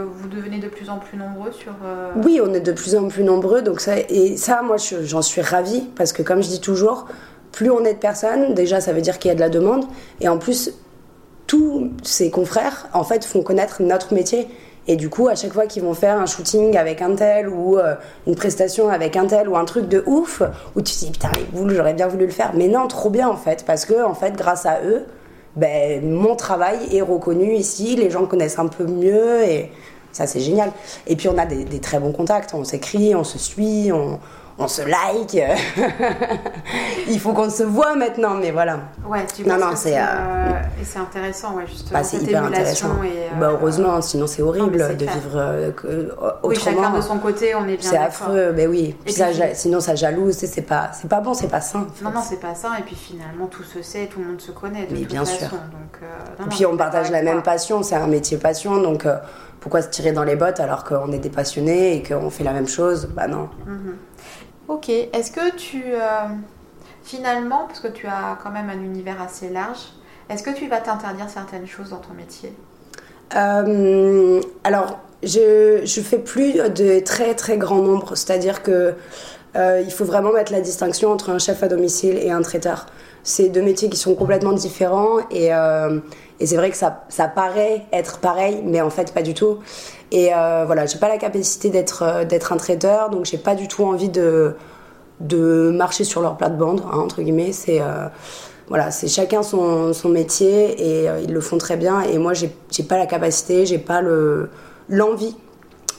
[0.05, 1.73] vous devenez de plus en plus nombreux sur.
[1.83, 3.61] Euh, oui, on est de plus en plus nombreux.
[3.61, 7.07] Donc ça, et ça, moi, j'en suis ravie parce que, comme je dis toujours,
[7.51, 9.85] plus on est de personnes, déjà, ça veut dire qu'il y a de la demande.
[10.21, 10.71] Et en plus,
[11.47, 14.47] tous ces confrères, en fait, font connaître notre métier.
[14.87, 17.77] Et du coup, à chaque fois qu'ils vont faire un shooting avec un tel ou
[17.77, 20.41] euh, une prestation avec un tel ou un truc de ouf,
[20.75, 21.31] où tu te dis putain,
[21.67, 22.51] j'aurais bien voulu le faire.
[22.55, 25.05] Mais non, trop bien en fait, parce que en fait, grâce à eux,
[25.55, 29.71] ben, mon travail est reconnu ici, les gens connaissent un peu mieux et
[30.11, 30.71] Ça, c'est génial.
[31.05, 32.53] Et puis, on a des, des très bons contacts.
[32.55, 34.19] On s'écrit, on se suit, on,
[34.59, 35.35] on se like.
[37.07, 38.79] Il faut qu'on se voit maintenant, mais voilà.
[39.07, 40.51] Ouais, tu Non, non, c'est, euh, euh,
[40.81, 41.97] et c'est intéressant, ouais, justement.
[41.99, 43.01] Bah, c'est hyper intéressant.
[43.03, 45.13] Et, euh, bah, heureusement, sinon c'est horrible non, de clair.
[45.13, 45.71] vivre euh,
[46.43, 46.81] Oui, autrement.
[46.83, 48.95] chacun de son côté, on est bien C'est affreux, mais oui.
[49.05, 51.87] Puis ça, sinon ça jalouse, c'est pas, pas bon, c'est pas sain.
[51.95, 52.03] fait.
[52.03, 52.71] Non, non, c'est pas ça.
[52.79, 55.25] Et puis finalement, tout se sait, tout le monde se connaît de Mais toute bien
[55.25, 55.37] façon.
[55.39, 55.49] sûr.
[55.51, 56.01] Donc,
[56.39, 59.07] non, Et puis on partage la même passion, c'est un métier passion, donc
[59.61, 62.53] pourquoi se tirer dans les bottes alors qu'on est des passionnés et qu'on fait la
[62.53, 63.09] même chose?
[63.15, 63.49] Bah non.
[64.69, 64.89] Ok.
[64.89, 65.83] Est-ce que tu.
[65.93, 66.27] euh,
[67.03, 69.79] finalement, parce que tu as quand même un univers assez large,
[70.29, 72.53] est-ce que tu vas t'interdire certaines choses dans ton métier?
[73.35, 78.95] Euh, alors, je, je fais plus de très très grand nombre, c'est-à-dire que
[79.55, 82.85] euh, il faut vraiment mettre la distinction entre un chef à domicile et un traiteur.
[83.23, 85.49] C'est deux métiers qui sont complètement différents et,
[86.39, 89.59] et c'est vrai que ça, ça paraît être pareil, mais en fait pas du tout.
[90.11, 93.55] Et euh, voilà, j'ai pas la capacité d'être euh, d'être un traiteur, donc j'ai pas
[93.55, 94.55] du tout envie de
[95.19, 97.51] de marcher sur leur plate-bande, hein, entre guillemets.
[97.51, 98.07] C'est euh,
[98.67, 102.01] voilà, c'est chacun son, son métier et euh, ils le font très bien.
[102.01, 104.49] Et moi, j'ai pas la capacité, j'ai pas le
[104.89, 105.35] l'envie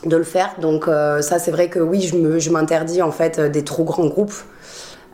[0.05, 0.55] de le faire.
[0.61, 4.07] Donc ça, c'est vrai que oui, je me je m'interdis en fait des trop grands
[4.07, 4.35] groupes.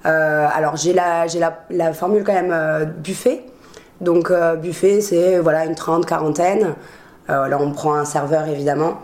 [0.04, 3.42] Alors j'ai la j'ai la, la formule quand même buffet.
[4.00, 4.32] Donc
[4.62, 6.76] buffet, c'est voilà une trente quarantaine.
[7.30, 8.98] Euh, là, on prend un serveur évidemment.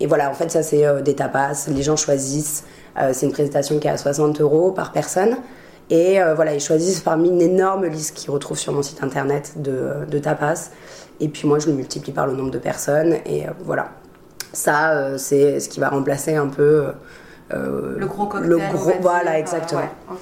[0.00, 1.66] Et voilà, en fait, ça c'est euh, des tapas.
[1.68, 2.64] Les gens choisissent.
[2.98, 5.36] Euh, c'est une présentation qui est à 60 euros par personne.
[5.90, 9.54] Et euh, voilà, ils choisissent parmi une énorme liste qu'ils retrouvent sur mon site internet
[9.56, 10.70] de, de tapas.
[11.20, 13.16] Et puis moi, je le multiplie par le nombre de personnes.
[13.24, 13.90] Et euh, voilà.
[14.52, 16.88] Ça, euh, c'est ce qui va remplacer un peu.
[17.50, 18.50] Le gros cocktail.
[18.50, 19.80] Le gros, voilà, exactement.
[19.80, 20.18] ouais.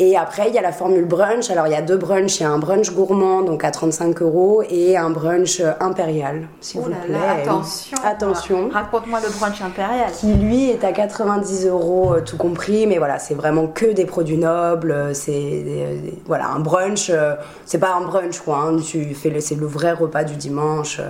[0.00, 1.50] Et après, il y a la formule brunch.
[1.50, 2.38] Alors, il y a deux brunchs.
[2.38, 6.46] Il y a un brunch gourmand, donc à 35 euros, et un brunch euh, impérial,
[6.60, 7.12] s'il Oh vous là plaît.
[7.14, 7.98] là, attention.
[8.04, 8.68] Attention.
[8.72, 10.12] Raconte-moi le brunch impérial.
[10.12, 12.86] Qui, lui, est à 90 euros, euh, tout compris.
[12.86, 14.92] Mais voilà, c'est vraiment que des produits nobles.
[14.92, 15.64] euh, C'est
[16.26, 17.10] voilà, un brunch.
[17.64, 18.58] c'est pas un brunch, quoi.
[18.68, 21.00] hein, tu fais le, c'est le vrai repas du dimanche.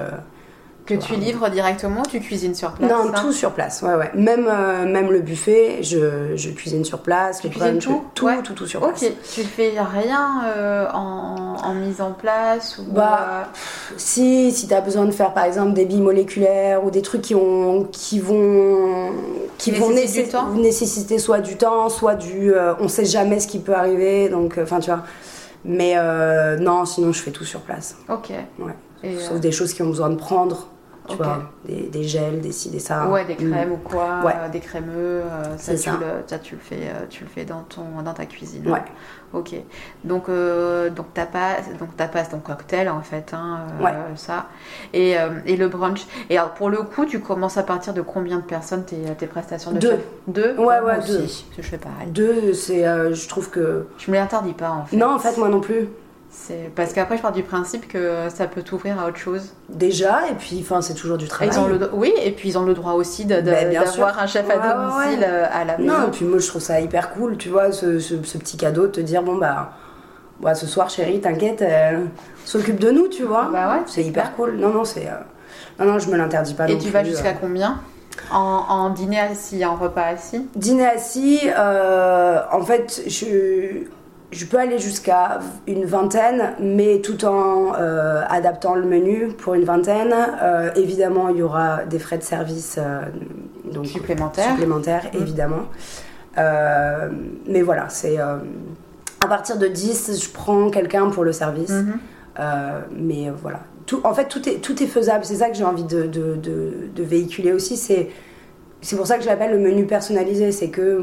[0.90, 0.96] Euh.
[0.96, 3.82] Que tu livres directement, tu cuisines sur place non, tout sur place.
[3.82, 4.10] Ouais, ouais.
[4.14, 7.40] Même, euh, même le buffet, je, je cuisine sur place.
[7.40, 8.42] Tu cuisines tout tout, Ouais.
[8.42, 9.04] tout, tout sur Ok, place.
[9.34, 13.48] tu fais rien euh, en, en mise en place ou Bah,
[13.96, 17.22] Si, si tu as besoin de faire par exemple des billes moléculaires ou des trucs
[17.22, 19.10] qui, ont, qui vont,
[19.58, 22.52] qui vont nécess- temps nécessiter soit du temps, soit du.
[22.54, 25.02] euh, on sait jamais ce qui peut arriver, donc euh, enfin tu vois.
[25.64, 27.96] Mais euh, non, sinon je fais tout sur place.
[28.08, 28.30] euh, Ok.
[28.60, 28.72] Ouais.
[29.02, 30.68] Et, Sauf euh, des choses qui ont besoin de prendre,
[31.08, 33.06] tu vois, des, des gels, des ci, des ça.
[33.08, 33.50] Ouais, des Mm.
[33.50, 34.32] crèmes ou quoi, Ouais.
[34.36, 34.92] euh, des crémeux,
[35.24, 35.92] euh, ça, tu ça.
[35.92, 38.68] Le, ça, tu le fais, euh, tu le fais dans ton, dans ta cuisine.
[38.70, 38.82] Ouais.
[39.32, 39.54] Ok.
[40.04, 43.92] Donc, euh, donc tapas, donc tapas, donc cocktail en fait, hein, euh, Ouais.
[44.16, 44.46] ça.
[44.94, 46.06] Et, et le brunch.
[46.30, 49.26] Et alors pour le coup, tu commences à partir de combien de personnes tes, tes
[49.26, 49.90] prestations de Deux.
[49.90, 50.00] chef?
[50.28, 50.54] Deux?
[50.56, 51.18] Ouais, ouais, aussi, deux.
[51.20, 52.06] parce que Je fais pareil.
[52.08, 52.84] Deux, c'est,
[53.14, 53.86] je trouve que.
[53.98, 54.96] Je me l'interdis pas en fait.
[54.96, 55.88] Non, en fait, moi non plus.
[56.76, 59.54] Parce qu'après je pars du principe que ça peut t'ouvrir à autre chose.
[59.68, 61.52] Déjà, et puis, c'est toujours du travail.
[61.54, 64.54] Ils ont le, oui, et puis ils ont le droit aussi d'avoir un chef à
[64.54, 64.74] Ouais, ouais,
[65.06, 65.26] domicile ouais.
[65.28, 65.92] euh, à la maison.
[66.00, 68.56] Non, et puis moi je trouve ça hyper cool, tu vois, ce, ce- ce petit
[68.56, 69.72] cadeau de te dire bon bah,
[70.40, 72.04] bah, ce soir chérie, t'inquiète, euh,
[72.44, 73.48] s'occupe de nous, tu vois.
[73.52, 74.56] Bah ouais, c'est hyper cool.
[74.56, 75.06] Non, non, c'est.
[75.08, 76.68] euh, Non, non, je me l'interdis pas.
[76.68, 77.38] Et non tu vas jusqu'à euh.
[77.40, 77.80] combien
[78.32, 78.36] en,
[78.68, 80.46] en dîner assis, en repas assis?
[80.54, 83.84] Dîner assis, euh, en fait, je,
[84.30, 89.64] je peux aller jusqu'à une vingtaine, mais tout en euh, adaptant le menu pour une
[89.64, 90.14] vingtaine.
[90.42, 93.00] Euh, évidemment, il y aura des frais de service euh,
[93.72, 94.50] donc, Supplémentaires.
[94.50, 95.22] supplémentaires, Mm.
[95.22, 95.62] évidemment.
[97.46, 98.18] Mais voilà, c'est.
[98.18, 101.70] à partir de 10, je prends quelqu'un pour le service.
[101.70, 101.98] Mhm.
[102.96, 103.60] Mais voilà.
[103.86, 105.24] Tout, en fait, tout est, tout est faisable.
[105.24, 107.76] C'est ça que j'ai envie de, de, de- de véhiculer aussi.
[107.76, 108.10] C'est,
[108.82, 110.52] c'est pour ça que je l'appelle le menu personnalisé.
[110.52, 111.00] C'est que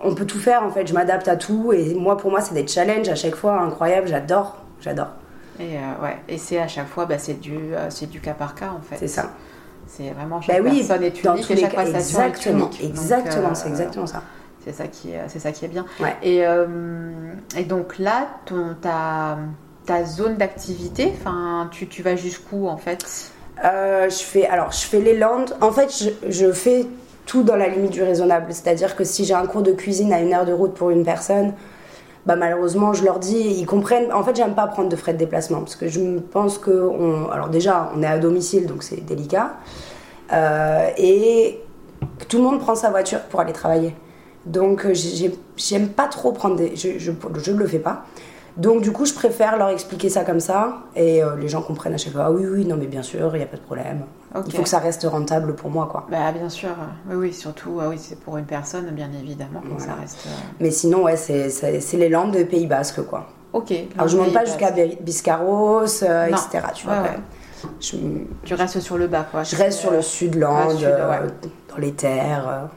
[0.00, 0.86] on peut tout faire en fait.
[0.86, 1.72] Je m'adapte à tout.
[1.72, 4.08] Et moi, pour moi, c'est des challenges à chaque fois incroyables.
[4.08, 4.56] J'adore.
[4.80, 5.08] J'adore.
[5.60, 8.34] Et euh, ouais, et c'est à chaque fois, bah, c'est du, euh, c'est du cas
[8.34, 8.96] par cas en fait.
[8.96, 9.32] C'est ça.
[9.88, 11.84] C'est vraiment chaque Bah oui, personne est dans unique tous et les chaque cas.
[11.84, 12.70] Exactement.
[12.70, 12.80] est unique.
[12.82, 13.48] Donc, Exactement.
[13.48, 14.22] euh, c'est exactement ça.
[14.64, 15.84] C'est ça qui est, c'est ça qui est bien.
[15.98, 16.14] Ouais.
[16.22, 16.44] Et,
[17.58, 19.38] et donc là, ton, ta,
[19.86, 23.32] ta zone d'activité, enfin, tu, tu vas jusqu'où en fait?
[23.62, 25.56] Je fais alors je fais les landes.
[25.60, 25.90] En fait,
[26.22, 26.86] je, je fais
[27.28, 28.46] tout dans la limite du raisonnable.
[28.50, 31.04] C'est-à-dire que si j'ai un cours de cuisine à une heure de route pour une
[31.04, 31.52] personne,
[32.26, 34.12] bah malheureusement, je leur dis, ils comprennent.
[34.12, 37.30] En fait, j'aime pas prendre de frais de déplacement parce que je pense que on,
[37.30, 39.52] alors déjà, on est à domicile, donc c'est délicat,
[40.30, 41.58] Euh, et
[42.28, 43.94] tout le monde prend sa voiture pour aller travailler.
[44.44, 46.76] Donc, j'ai- j'aime pas trop prendre des.
[46.76, 47.12] Je, je,
[47.42, 48.04] je le fais pas.
[48.58, 51.94] Donc du coup, je préfère leur expliquer ça comme ça et euh, les gens comprennent
[51.94, 52.24] à chaque fois.
[52.26, 54.00] Ah oui, oui, non, mais bien sûr, il n'y a pas de problème.
[54.46, 56.06] Il faut que ça reste rentable pour moi, quoi.
[56.10, 56.70] Bah, bien sûr.
[57.08, 60.00] Oui, oui, surtout, ah oui, c'est pour une personne, bien évidemment, que ça Voilà.
[60.02, 60.18] reste.
[60.26, 60.30] euh,
[60.60, 63.26] Mais sinon, ouais, c'est c'est- c'est les Landes de Pays Basque, quoi.
[63.52, 63.72] Ok.
[63.96, 66.58] Alors je Donc, monte pas jusqu'à Bi- Biscarros, euh, etc.
[66.74, 67.10] Tu vois, Ouais, quand ouais.
[67.12, 67.22] même.
[67.80, 67.96] Je,
[68.44, 69.42] Tu restes sur le bas, quoi.
[69.44, 71.18] je reste sur le sud Landes, sud, ouais.
[71.70, 72.68] dans les terres.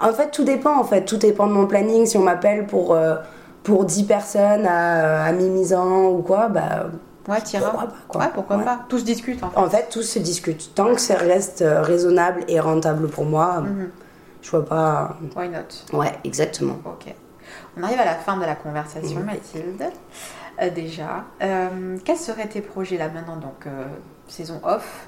[0.00, 1.04] En fait, tout dépend, en fait.
[1.04, 2.06] Tout dépend de mon planning.
[2.06, 2.94] Si on m'appelle pour,
[3.62, 6.86] pour 10 personnes à, à Mimizan ou quoi, bah...
[7.28, 7.70] Ouais, t'iras.
[7.70, 8.20] Pourquoi pas, quoi.
[8.20, 8.64] Ouais, pourquoi Ouais.
[8.64, 8.80] pas.
[8.88, 9.58] Tous discutent, en fait.
[9.58, 10.74] En fait, tout se discute.
[10.74, 13.90] Tant que ça reste euh, raisonnable et rentable pour moi, Mhm.
[14.42, 15.16] je vois pas...
[15.36, 15.96] Why not?
[15.96, 16.78] Ouais, exactement.
[16.84, 17.14] Ok.
[17.78, 19.20] On arrive à la fin de la conversation.
[19.20, 19.84] Mathilde.
[20.60, 23.84] Euh, déjà, Euh, quels seraient tes projets là maintenant Donc, euh,
[24.26, 25.06] saison off?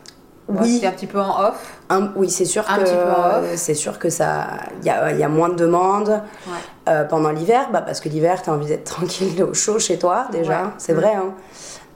[0.49, 0.79] Oui.
[0.81, 1.79] C'est un petit peu en off.
[1.89, 4.47] Un- oui, c'est sûr Un que c'est sûr que ça,
[4.83, 6.09] il y a, y a moins de demandes
[6.47, 6.53] Ouais.
[6.89, 9.99] euh, pendant l'hiver, bah, parce que l'hiver, tu as envie d'être tranquille au chaud chez
[9.99, 10.69] toi déjà, Ouais.
[10.79, 11.15] c'est vrai.
[11.15, 11.33] hein.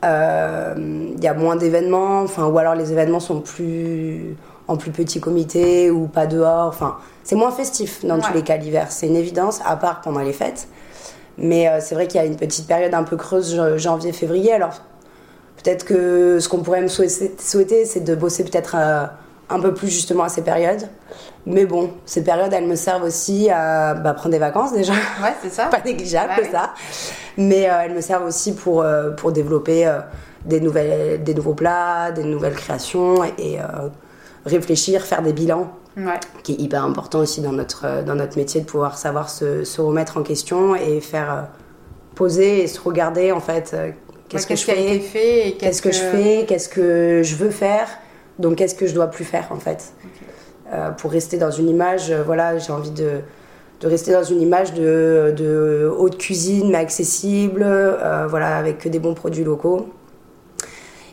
[0.04, 0.74] Euh,
[1.16, 4.36] Il y a moins d'événements, enfin, ou alors les événements sont plus
[4.68, 6.68] en plus petit comité ou pas dehors.
[6.68, 10.20] Enfin, c'est moins festif dans tous les cas l'hiver, c'est une évidence, à part pendant
[10.20, 10.68] les fêtes.
[11.36, 14.52] Mais euh, c'est vrai qu'il y a une petite période un peu creuse jan- janvier-février.
[14.52, 14.72] Alors
[15.68, 19.04] peut-être que ce qu'on pourrait me souhaiter, c'est de bosser peut-être euh,
[19.50, 20.88] un peu plus justement à ces périodes.
[21.44, 25.34] Mais bon, ces périodes, elles me servent aussi à bah, prendre des vacances déjà, Ouais,
[25.42, 25.66] c'est ça.
[25.70, 26.48] pas négligeable Bah oui.
[26.50, 26.70] ça.
[27.36, 29.98] Mais euh, elles me servent aussi pour, euh, pour développer euh,
[30.46, 33.58] des, nouvelles, des nouveaux plats, des nouvelles créations et
[34.46, 36.20] réfléchir, faire des bilans Ouais.
[36.44, 39.80] qui est hyper important aussi dans notre, dans notre métier de pouvoir savoir se, se
[39.80, 41.48] remettre en question et faire
[42.14, 43.74] poser et se regarder en fait
[44.28, 47.88] qu'est-ce Ouais, que je fais, fait qu'est-ce que je fais, qu'est-ce que je veux faire,
[48.38, 49.92] donc qu'est-ce que je dois plus faire en fait.
[50.72, 53.20] Euh, pour rester dans une image, euh, voilà, j'ai envie de,
[53.80, 58.88] de rester dans une image de, de haute cuisine mais accessible, euh, voilà, avec que
[58.88, 59.88] des bons produits locaux.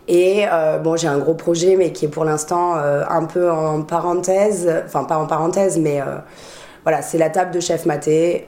[0.07, 0.45] Et
[0.84, 5.03] bon, j'ai un gros projet, mais qui est pour l'instant un peu en parenthèse, enfin
[5.03, 5.99] pas en parenthèse, mais
[6.84, 8.45] voilà, c'est la table de chef maté.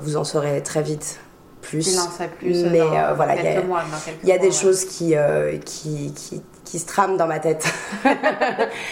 [0.00, 1.20] Vous en saurez très vite
[1.68, 1.98] plus.
[1.98, 3.80] En sais plus mais dans, euh, voilà, il y a- quelques mois.
[3.82, 4.62] dans quelques il y a mois, des ouais.
[4.62, 7.64] choses qui, euh, qui, qui, qui se trament dans ma tête.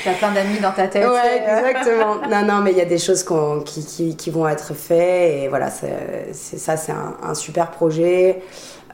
[0.02, 1.06] Tu as plein d'amis dans ta tête.
[1.08, 2.16] Ouais, exactement.
[2.30, 3.24] non, non, mais il y a des choses
[3.64, 8.42] qui, qui, qui vont être faites et voilà, c'est ça, c'est un, un super projet.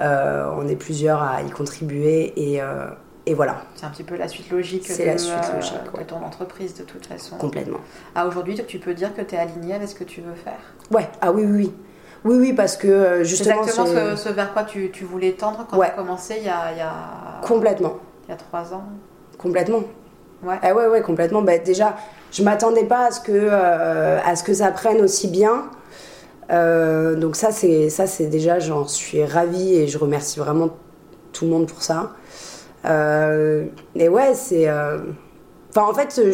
[0.00, 2.86] Euh, on est plusieurs à y contribuer et, euh,
[3.26, 6.16] et voilà, C'est un petit peu la suite logique, de, la suite euh, de ton
[6.24, 7.36] entreprise de toute façon.
[7.36, 7.78] complètement.
[8.16, 10.58] Ah, aujourd'hui, tu peux dire que tu es aligné avec ce que tu veux faire?
[10.90, 11.72] Ouais, ah oui, oui, oui.
[12.24, 13.62] Oui, oui, parce que euh, C'est justement.
[13.62, 15.86] exactement ce, ce vers quoi tu, tu voulais tendre quand Ouais.
[15.88, 16.92] tu as commencé il y a, il y a,
[17.42, 17.94] Complètement,
[18.26, 18.84] il y a trois ans.
[19.38, 19.82] complètement.
[20.44, 20.56] Ouais.
[20.62, 21.42] Ah ouais, ouais, complètement.
[21.42, 21.96] Bah, déjà,
[22.32, 25.64] je m'attendais pas à ce que, euh, à ce que ça prenne aussi bien.
[26.50, 30.70] Euh, donc ça, c'est ça, c'est déjà, j'en suis ravie et je remercie vraiment
[31.32, 32.10] tout le monde pour ça.
[32.84, 33.64] Euh,
[33.94, 34.68] et ouais, c'est.
[34.70, 36.32] Enfin, en fait, je,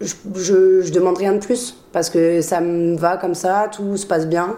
[0.00, 3.96] je, je, je demande rien de plus parce que ça me va comme ça, tout
[3.96, 4.56] se passe bien.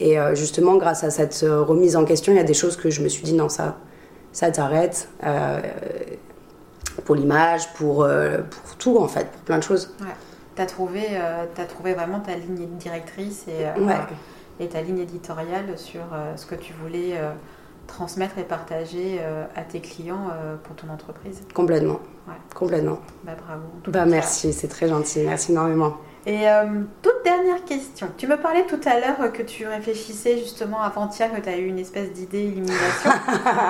[0.00, 2.76] Et euh, justement, grâce à cette euh, remise en question, il y a des choses
[2.76, 3.76] que je me suis dit non, ça,
[4.32, 5.08] ça t'arrête.
[5.24, 5.60] Euh,
[7.04, 8.06] pour l'image, pour,
[8.50, 9.94] pour tout en fait, pour plein de choses.
[10.00, 10.06] Ouais.
[10.56, 13.94] Tu as, trouvé, euh, t'as trouvé vraiment ta ligne directrice et, euh, Ouais.
[14.58, 16.00] et ta ligne éditoriale sur
[16.36, 17.14] ce que tu voulais
[17.86, 19.20] transmettre et partager
[19.56, 20.28] à tes clients
[20.64, 21.40] pour ton entreprise.
[21.54, 22.00] Complètement.
[22.28, 22.34] Ouais.
[22.54, 22.98] Complètement.
[23.24, 23.62] Bah, bravo.
[23.86, 25.94] Bah merci, c'est très gentil, merci énormément.
[26.26, 26.64] Et euh,
[27.02, 28.08] toute dernière question.
[28.18, 31.66] Tu me parlais tout à l'heure que tu réfléchissais justement avant-hier que tu as eu
[31.66, 33.10] une espèce d'idée illumination.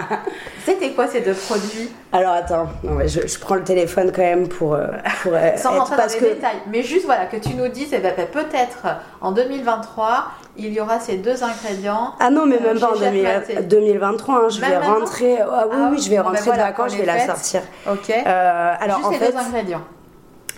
[0.64, 1.90] C'était quoi ces deux produits?
[2.12, 4.88] Alors attends, non, mais je, je prends le téléphone quand même pour, euh,
[5.22, 6.56] pour euh, Sans rentrer dans les que détails.
[6.68, 8.84] Mais juste voilà, que tu nous dises, eh ben, peut-être
[9.20, 10.24] en 2023,
[10.56, 12.14] il y aura ces deux ingrédients.
[12.18, 13.54] ah non mais Euh, même pas en chez Chef 2000 Maté.
[13.62, 15.38] 2023, hein, je Même vais rentrer.
[15.40, 17.62] Ah oui Ah oui, oui, je vais ben rentrer de vacances, je vais la sortir.
[17.88, 18.10] Ok.
[18.10, 19.82] Euh, alors juste en les fait, deux ingrédients.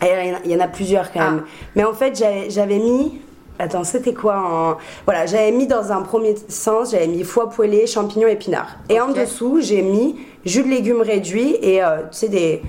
[0.02, 1.30] Il y en a- il y en a plusieurs quand Ah.
[1.32, 1.44] même.
[1.76, 2.16] Mais en fait,
[2.48, 3.20] j'avais mis.
[3.58, 4.76] Attends, c'était quoi en...
[5.04, 8.76] Voilà, j'avais mis dans un premier sens, j'avais mis foie poêlé, champignons, épinards.
[8.88, 12.62] Et en dessous, j'ai mis jus de légumes réduit et euh, tu sais, des...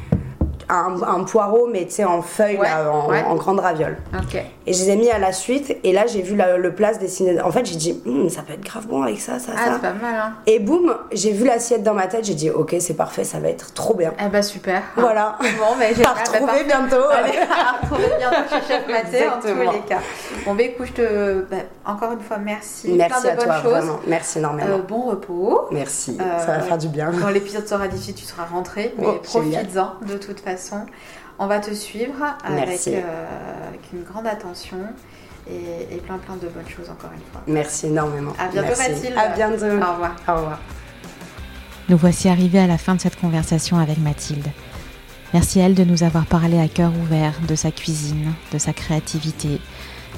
[0.74, 3.24] un, un poireau, mais tu sais, en Ouais, là, en, ouais.
[3.24, 3.98] en grande raviole.
[4.18, 4.36] Ok.
[4.66, 6.94] Et je les ai mis à la suite, et là, j'ai vu la- le plat
[6.94, 7.40] se dessiner.
[7.42, 9.72] En fait, j'ai dit, Hum, ça peut être grave bon avec ça, ça, Ah, ça.
[9.76, 10.34] c'est pas mal, hein.
[10.48, 13.50] Et boum, j'ai vu l'assiette dans ma tête, j'ai dit, ok, c'est parfait, ça va
[13.50, 14.14] être trop bien.
[14.24, 14.82] Eh ben super.
[14.96, 15.38] Voilà.
[15.60, 16.14] Bon, ben À génial.
[16.16, 17.06] Ben, retrouver bientôt.
[17.12, 20.00] Allez, à retrouver bientôt chez Chef Maté en tous les cas.
[20.46, 21.42] Bon, ben écoute, je te...
[21.50, 22.92] ben, encore une fois, merci.
[22.94, 23.72] Merci Plein à de bonnes toi, choses.
[23.72, 24.00] vraiment.
[24.08, 24.70] Merci énormément.
[24.76, 25.68] Euh, bon repos.
[25.72, 27.12] Merci, Euh, ça va faire du bien.
[27.22, 30.62] Quand l'épisode sera diffusé, tu seras rentré, mais Oh, profites-en de toute façon.
[31.39, 34.78] On va te suivre avec, euh, avec une grande attention.
[35.49, 37.41] et, plein plein de bonnes choses encore une fois.
[37.47, 38.34] Merci énormément.
[38.39, 39.18] À bientôt Mathilde.
[39.18, 39.66] À bientôt.
[39.66, 40.16] Au revoir.
[40.28, 40.59] Au revoir.
[41.89, 44.47] Nous voici arrivés à la fin de cette conversation avec Mathilde.
[45.34, 48.72] Merci à elle de nous avoir parlé à cœur ouvert de sa cuisine, de sa
[48.72, 49.59] créativité,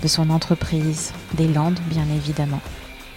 [0.04, 2.60] de son entreprise, des Landes bien évidemment.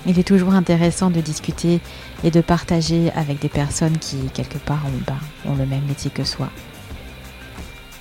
[0.07, 1.81] Il est toujours intéressant de discuter
[2.25, 6.11] et de partager avec des personnes qui, quelque part, ont, ben, ont le même métier
[6.11, 6.49] que soi.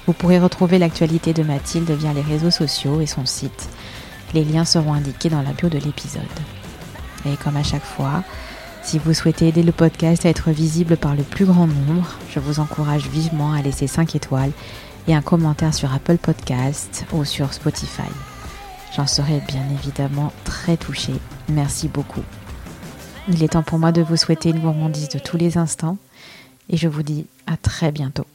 [0.08, 3.68] Vous pourrez retrouver l'actualité de Mathilde via les réseaux sociaux et son site.
[4.34, 6.24] Les liens seront indiqués dans la bio de l'épisode.
[7.26, 8.24] Et comme à chaque fois,
[8.84, 12.39] si vous souhaitez aider le podcast à être visible par le plus grand nombre, je
[12.39, 14.53] vous encourage vivement à laisser 5 étoiles
[15.10, 18.10] et un commentaire sur Apple Podcast ou sur Spotify.
[18.95, 21.20] J'en serai bien évidemment très touchée.
[21.49, 22.24] Merci beaucoup.
[23.28, 25.97] Il est temps pour moi de vous souhaiter une gourmandise de tous les instants
[26.70, 28.26] et je vous dis à très bientôt.